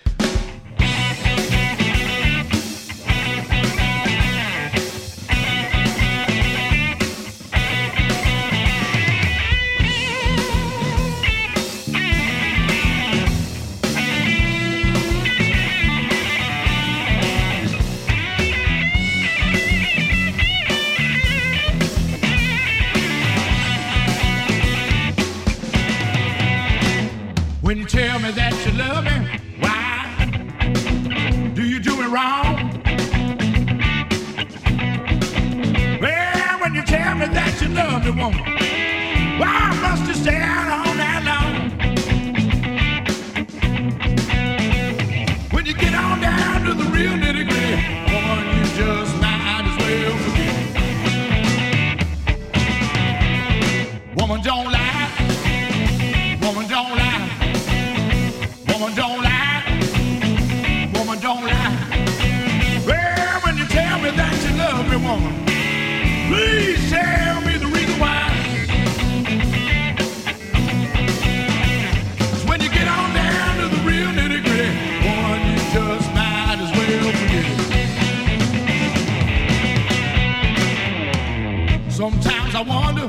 [27.68, 29.12] When you tell me that you love me,
[29.60, 32.80] why do you do it wrong?
[36.00, 38.57] Well, when you tell me that you love me, woman,
[82.10, 83.06] Sometimes I wonder,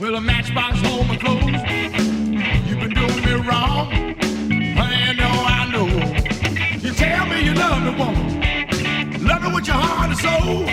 [0.00, 1.62] will a matchbox hold my clothes?
[2.66, 3.86] You've been doing me wrong.
[4.76, 5.86] I know, I know.
[6.80, 9.24] You tell me you love me, woman.
[9.24, 10.66] Love me with your heart and soul.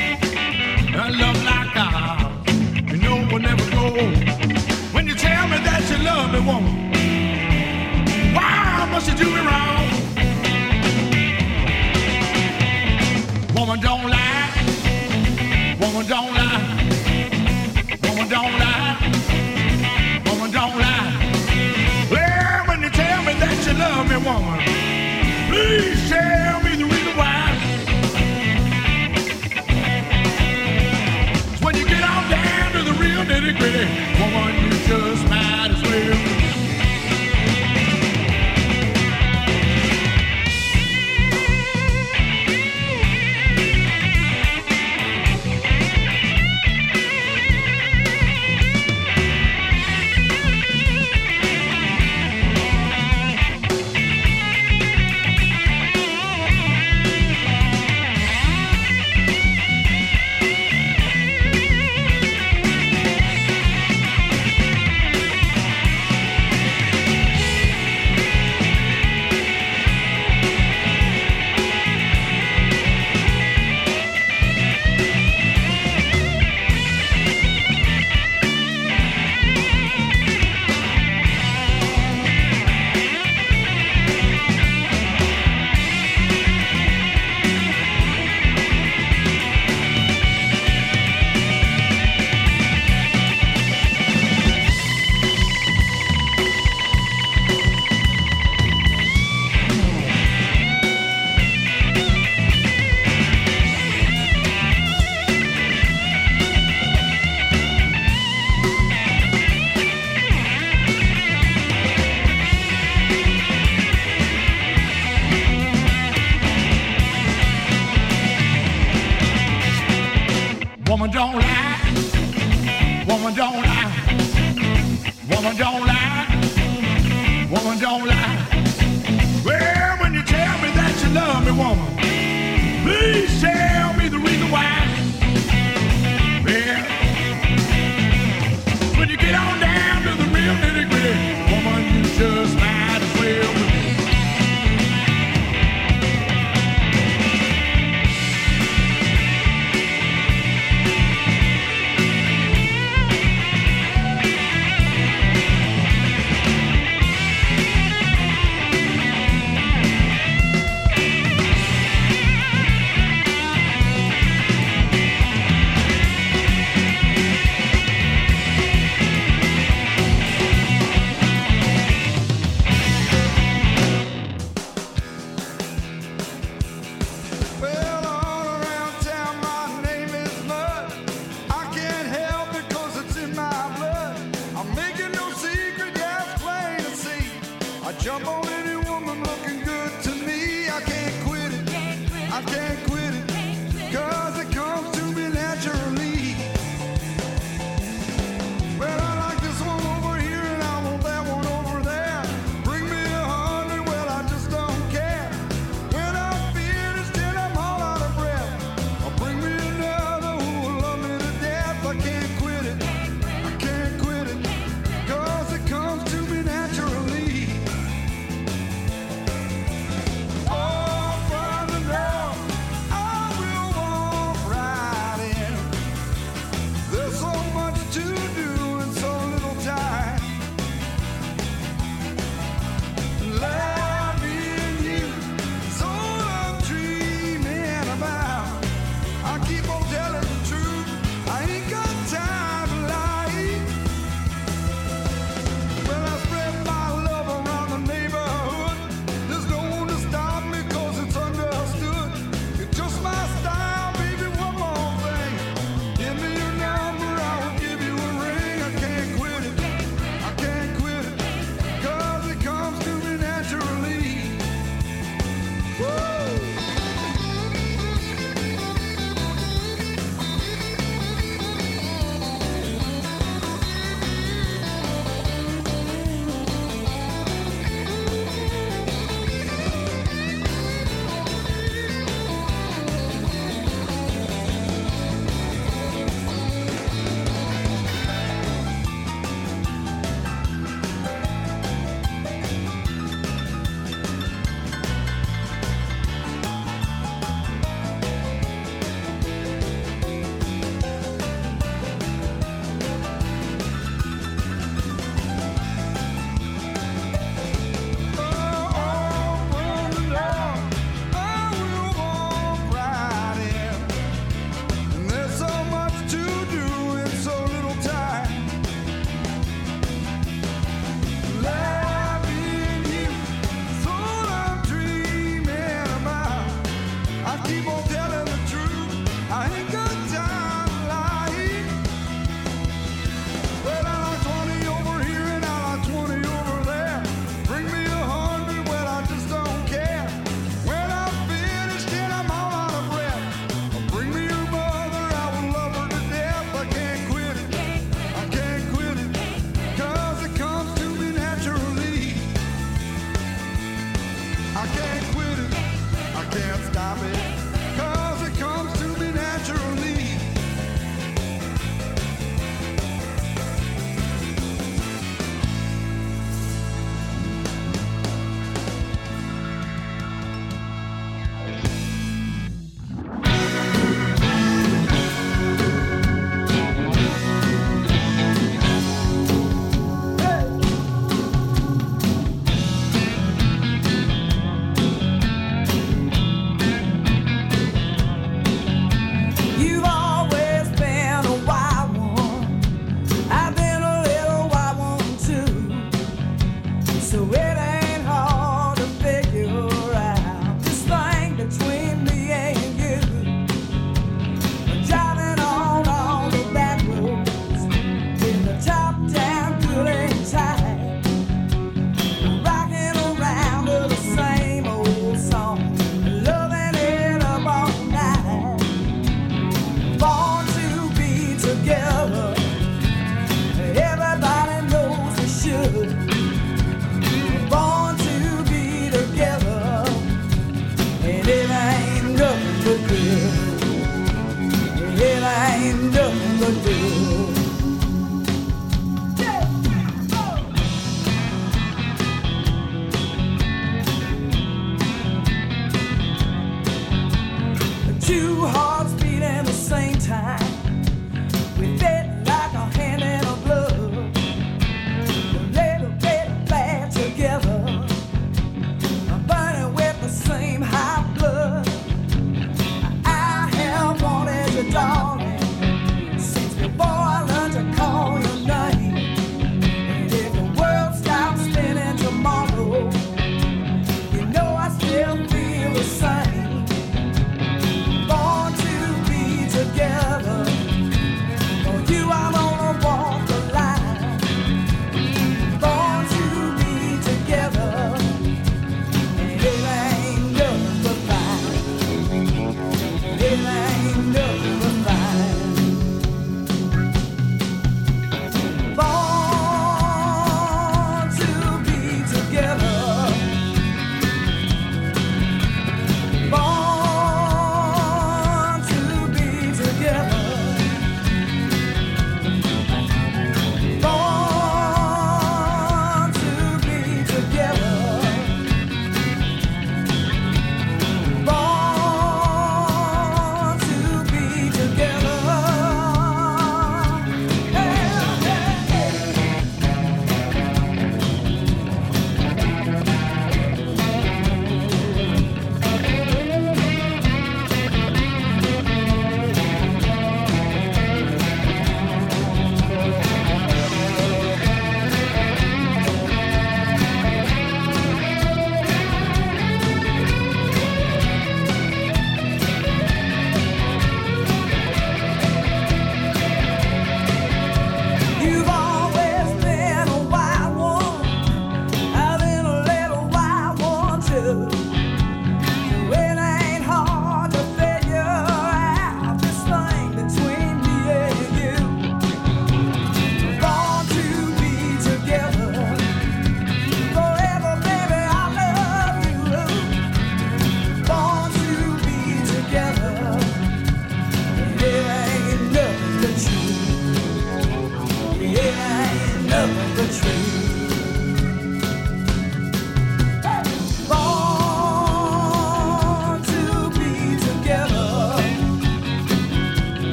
[0.96, 3.92] A love like ours, you know will never go.
[4.92, 6.74] When you tell me that you love me, woman,
[8.34, 9.86] why must you do me wrong?
[13.56, 13.99] Woman, don't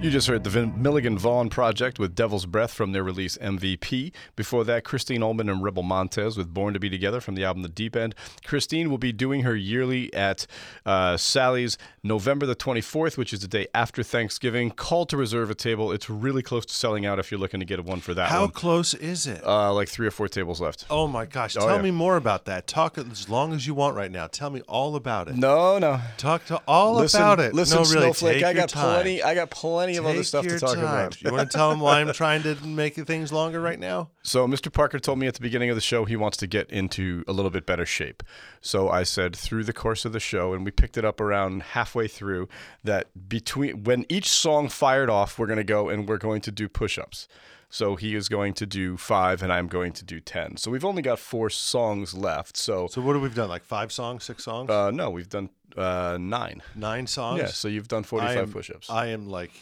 [0.00, 4.12] You just heard the Vin- Milligan Vaughn Project with Devil's Breath from their release MVP.
[4.34, 7.62] Before that, Christine Ohlman and Rebel Montez with Born to Be Together from the album
[7.62, 8.14] The Deep End.
[8.42, 10.46] Christine will be doing her yearly at
[10.86, 14.70] uh, Sally's November the 24th, which is the day after Thanksgiving.
[14.70, 15.92] Call to reserve a table.
[15.92, 18.40] It's really close to selling out if you're looking to get one for that How
[18.44, 18.52] one.
[18.52, 19.44] close is it?
[19.46, 20.86] Uh, like three or four tables left.
[20.88, 21.58] Oh my gosh!
[21.58, 21.82] Oh, Tell yeah.
[21.82, 22.66] me more about that.
[22.66, 24.28] Talk as long as you want right now.
[24.28, 25.36] Tell me all about it.
[25.36, 26.00] No, no.
[26.16, 27.52] Talk to all listen, about it.
[27.52, 28.14] Listen, no, really.
[28.14, 28.42] Snowflake.
[28.44, 28.94] I got time.
[28.94, 29.22] plenty.
[29.22, 30.84] I got plenty of other stuff to talk time.
[30.84, 31.20] about.
[31.22, 34.10] You want to tell him why I'm trying to make things longer right now?
[34.22, 34.72] So Mr.
[34.72, 37.32] Parker told me at the beginning of the show he wants to get into a
[37.32, 38.22] little bit better shape.
[38.60, 41.62] So I said through the course of the show, and we picked it up around
[41.62, 42.48] halfway through,
[42.84, 46.50] that between when each song fired off, we're going to go and we're going to
[46.50, 47.28] do push-ups.
[47.72, 50.56] So he is going to do five, and I'm going to do ten.
[50.56, 52.56] So we've only got four songs left.
[52.56, 53.48] So So what have we done?
[53.48, 56.62] Like five songs, six songs, uh, no, we've done uh, nine.
[56.74, 57.38] nine songs.
[57.38, 57.46] Yeah.
[57.46, 58.90] So you've done 45 am- push-ups.
[58.90, 59.52] I am like,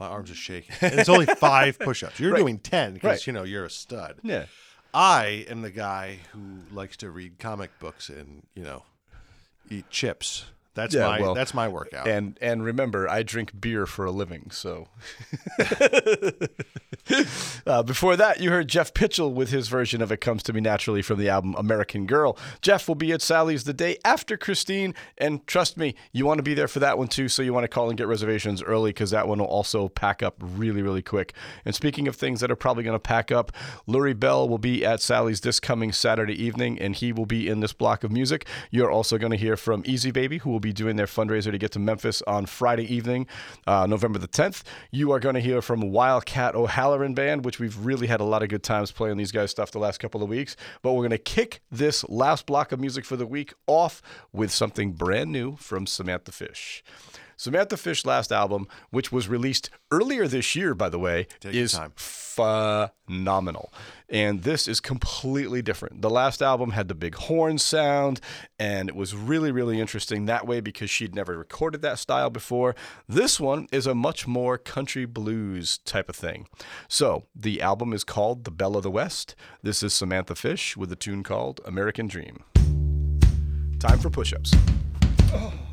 [0.00, 0.74] my arms are shaking.
[0.80, 2.18] And it's only five push-ups.
[2.18, 2.38] You're Right.
[2.40, 3.26] doing ten because Right.
[3.26, 4.16] you know you're a stud.
[4.22, 4.46] yeah.
[4.92, 6.40] I am the guy who
[6.74, 8.82] likes to read comic books and you know
[9.68, 10.46] eat chips.
[10.74, 12.06] That's Yeah, my well, that's my workout.
[12.06, 14.50] And and remember, I drink beer for a living.
[14.52, 14.86] So
[17.66, 20.60] uh, before that, you heard Jeff Pitchell with his version of "It Comes to Me
[20.60, 22.38] Naturally" from the album American Girl.
[22.62, 26.44] Jeff will be at Sally's the day after Christine, and trust me, you want to
[26.44, 27.28] be there for that one too.
[27.28, 30.22] So you want to call and get reservations early because that one will also pack
[30.22, 31.34] up really really quick.
[31.64, 33.50] And speaking of things that are probably going to pack up,
[33.88, 37.58] Lurrie Bell will be at Sally's this coming Saturday evening, and he will be in
[37.58, 38.46] this block of music.
[38.70, 41.58] You're also going to hear from Easy Baby, who will be doing their fundraiser to
[41.58, 43.26] get to Memphis on Friday evening,
[43.66, 44.62] uh, November the 10th.
[44.90, 48.42] You are going to hear from Wildcat O'Halloran Band, which we've really had a lot
[48.42, 50.56] of good times playing these guys' stuff the last couple of weeks.
[50.82, 54.50] But we're going to kick this last block of music for the week off with
[54.50, 56.82] something brand new from Samantha Fish.
[57.40, 61.80] Samantha Fish last album, which was released earlier this year, by the way, Take is
[61.96, 63.72] phenomenal.
[64.10, 66.02] And this is completely different.
[66.02, 68.20] The last album had the big horn sound,
[68.58, 72.74] and it was really, really interesting that way because she'd never recorded that style before.
[73.08, 76.48] This one is a much more country blues type of thing.
[76.88, 79.36] So the album is called The Belle of the West.
[79.62, 82.42] This is Samantha Fish with a tune called American Dream.
[83.78, 84.50] Time for push ups.
[85.30, 85.69] Blood oh.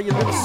[0.00, 0.37] Tell you a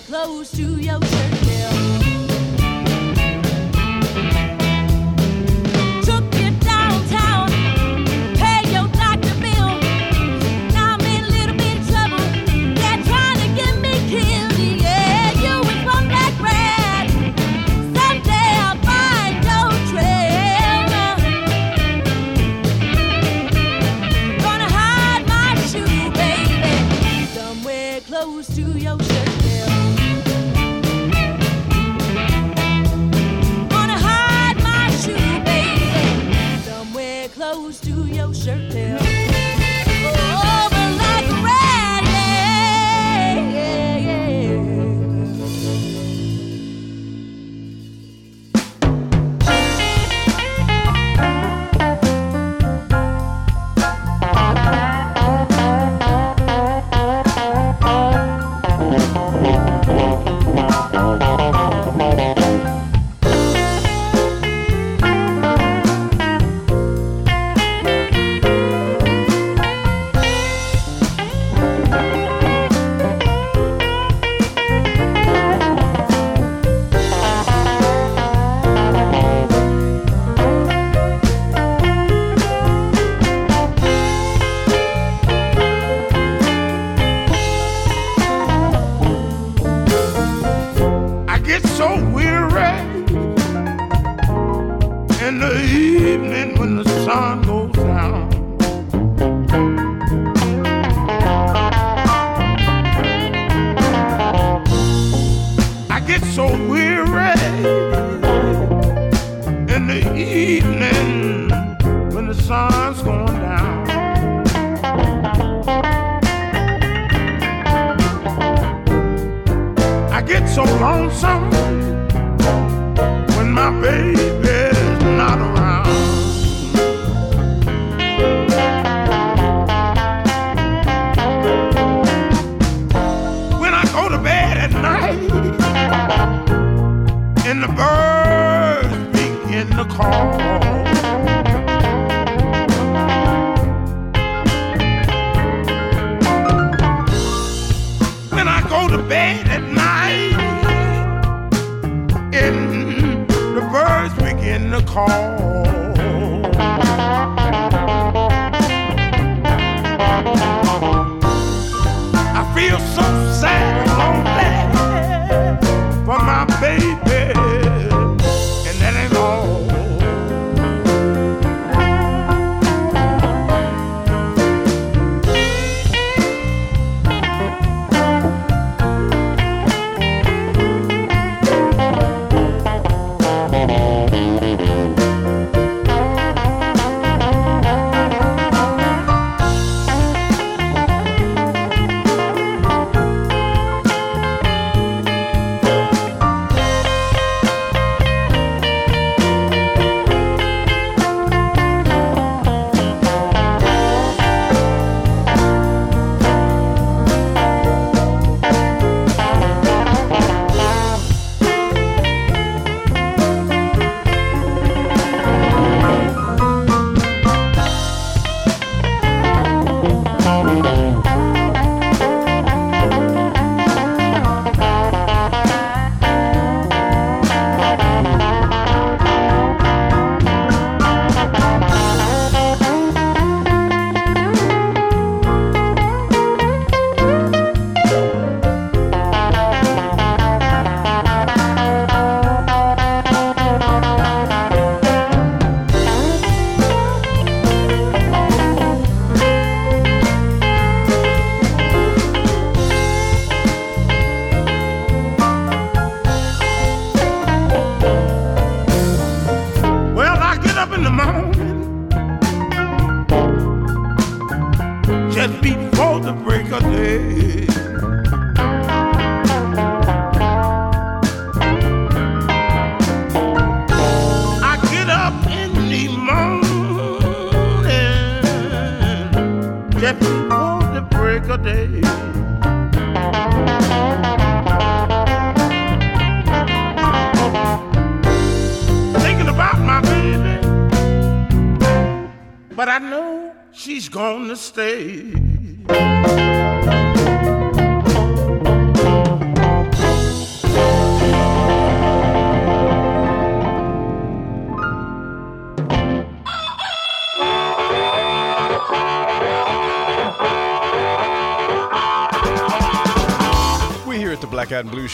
[0.00, 1.63] close to your circle.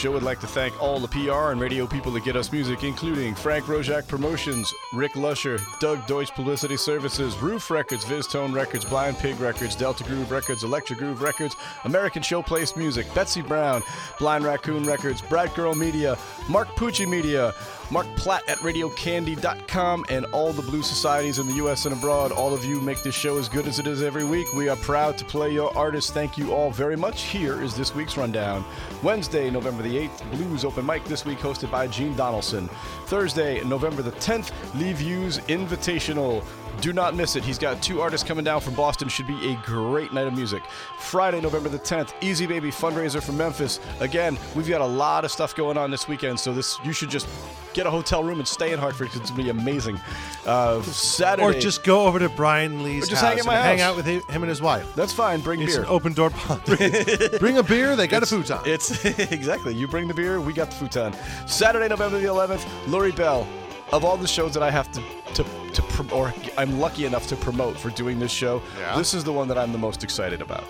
[0.01, 2.85] show would like to thank all the PR and radio people that get us music,
[2.85, 9.18] including Frank Roszak Promotions, Rick Lusher, Doug Deutsch Publicity Services, Ruf Records, VizzTone Records, Blind
[9.18, 11.55] Pig Records, Delta Groove Records, Electric Groove Records,
[11.85, 13.82] American Showplace Music, Betsy Brown,
[14.18, 16.16] Blind Raccoon Records, Brad Girl Media,
[16.48, 17.52] Mark Pucci Media,
[17.90, 21.86] Mark Platt at RadioCandy.com, and all the blues societies in the U.S.
[21.86, 22.30] and abroad.
[22.30, 24.52] All of you make this show as good as it is every week.
[24.54, 26.10] We are proud to play your artists.
[26.10, 27.22] Thank you all very much.
[27.22, 28.64] Here is this week's rundown.
[29.02, 32.68] Wednesday, November the 8th, Blues Open Mic this week hosted by Gene Donaldson.
[33.06, 36.44] Thursday, November the 10th, Lee Views Invitational.
[36.80, 37.44] Do not miss it.
[37.44, 39.09] He's got two artists coming down from Boston.
[39.09, 40.62] Should be a great night of music.
[40.98, 43.80] Friday, November the 10th, Easy Baby fundraiser from Memphis.
[44.01, 47.10] Again, we've got a lot of stuff going on this weekend, so this you should
[47.10, 47.28] just
[47.74, 50.01] get a hotel room and stay in Hartford because it's gonna be amazing.
[50.47, 53.94] Uh, Saturday, Or just go over to Brian Lee's just house hang and hang out
[53.97, 54.92] with him and his wife.
[54.97, 55.40] That's fine.
[55.40, 55.82] Bring It's beer.
[55.84, 57.28] an open door policy.
[57.38, 57.94] Bring a beer.
[57.94, 58.59] They got a futon.
[58.64, 59.74] It's exactly.
[59.74, 61.14] You bring the beer, we got the futon.
[61.47, 63.47] Saturday, November the 11th, Lurrie Bell.
[63.92, 65.02] Of all the shows that I have to
[65.34, 65.44] to
[65.74, 68.96] to or I'm lucky enough to promote for doing this show, Yeah?
[68.96, 70.64] this is the one that I'm the most excited about.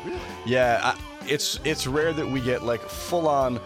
[0.46, 3.60] Yeah, I, it's it's rare that we get like full on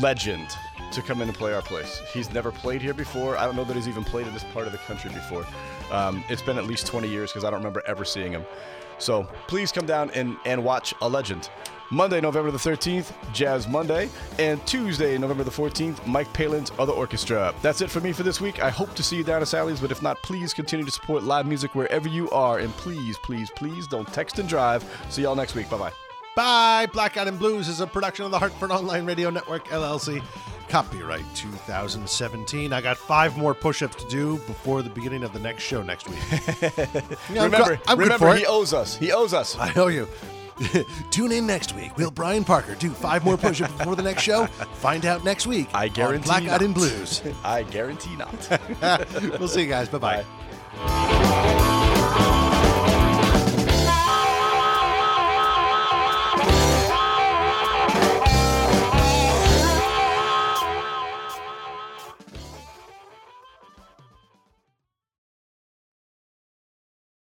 [0.00, 0.48] legend
[0.92, 2.00] to come in and play our place.
[2.12, 3.36] He's never played here before.
[3.36, 5.44] I don't know that he's even played in this part of the country before.
[5.90, 8.44] Um, it's been at least 20 years because I don't remember ever seeing him.
[8.98, 11.50] So please come down and, and watch a legend.
[11.90, 14.08] Monday, November the 13th, Jazz Monday,
[14.38, 17.54] and Tuesday, November the 14th, Mike Palin's Other Orchestra.
[17.62, 18.62] That's it for me for this week.
[18.62, 21.22] I hope to see you down at Sally's, but if not, please continue to support
[21.22, 24.84] live music wherever you are, and please, please, please don't text and drive.
[25.10, 25.68] See y'all next week.
[25.70, 25.92] Bye bye.
[26.36, 26.86] Bye.
[26.92, 30.22] Black Eyed and Blues is a production of the Hartford Online Radio Network, LLC.
[30.68, 32.72] Copyright 2017.
[32.72, 36.08] I got five more push-ups to do before the beginning of the next show next
[36.08, 36.18] week.
[37.30, 38.48] Yeah, I'm remember, go- I'm remember, he it.
[38.48, 38.96] owes us.
[38.96, 39.56] He owes us.
[39.58, 40.08] I owe you.
[41.10, 41.96] Tune in next week.
[41.96, 44.46] Will Brian Parker do five more push-ups before the next show?
[44.46, 45.68] Find out next week.
[45.74, 46.74] I guarantee Black Eyed and.
[46.74, 47.22] Blues.
[47.44, 48.60] I guarantee not.
[49.38, 49.88] we'll see you guys.
[49.88, 50.24] Bye-bye.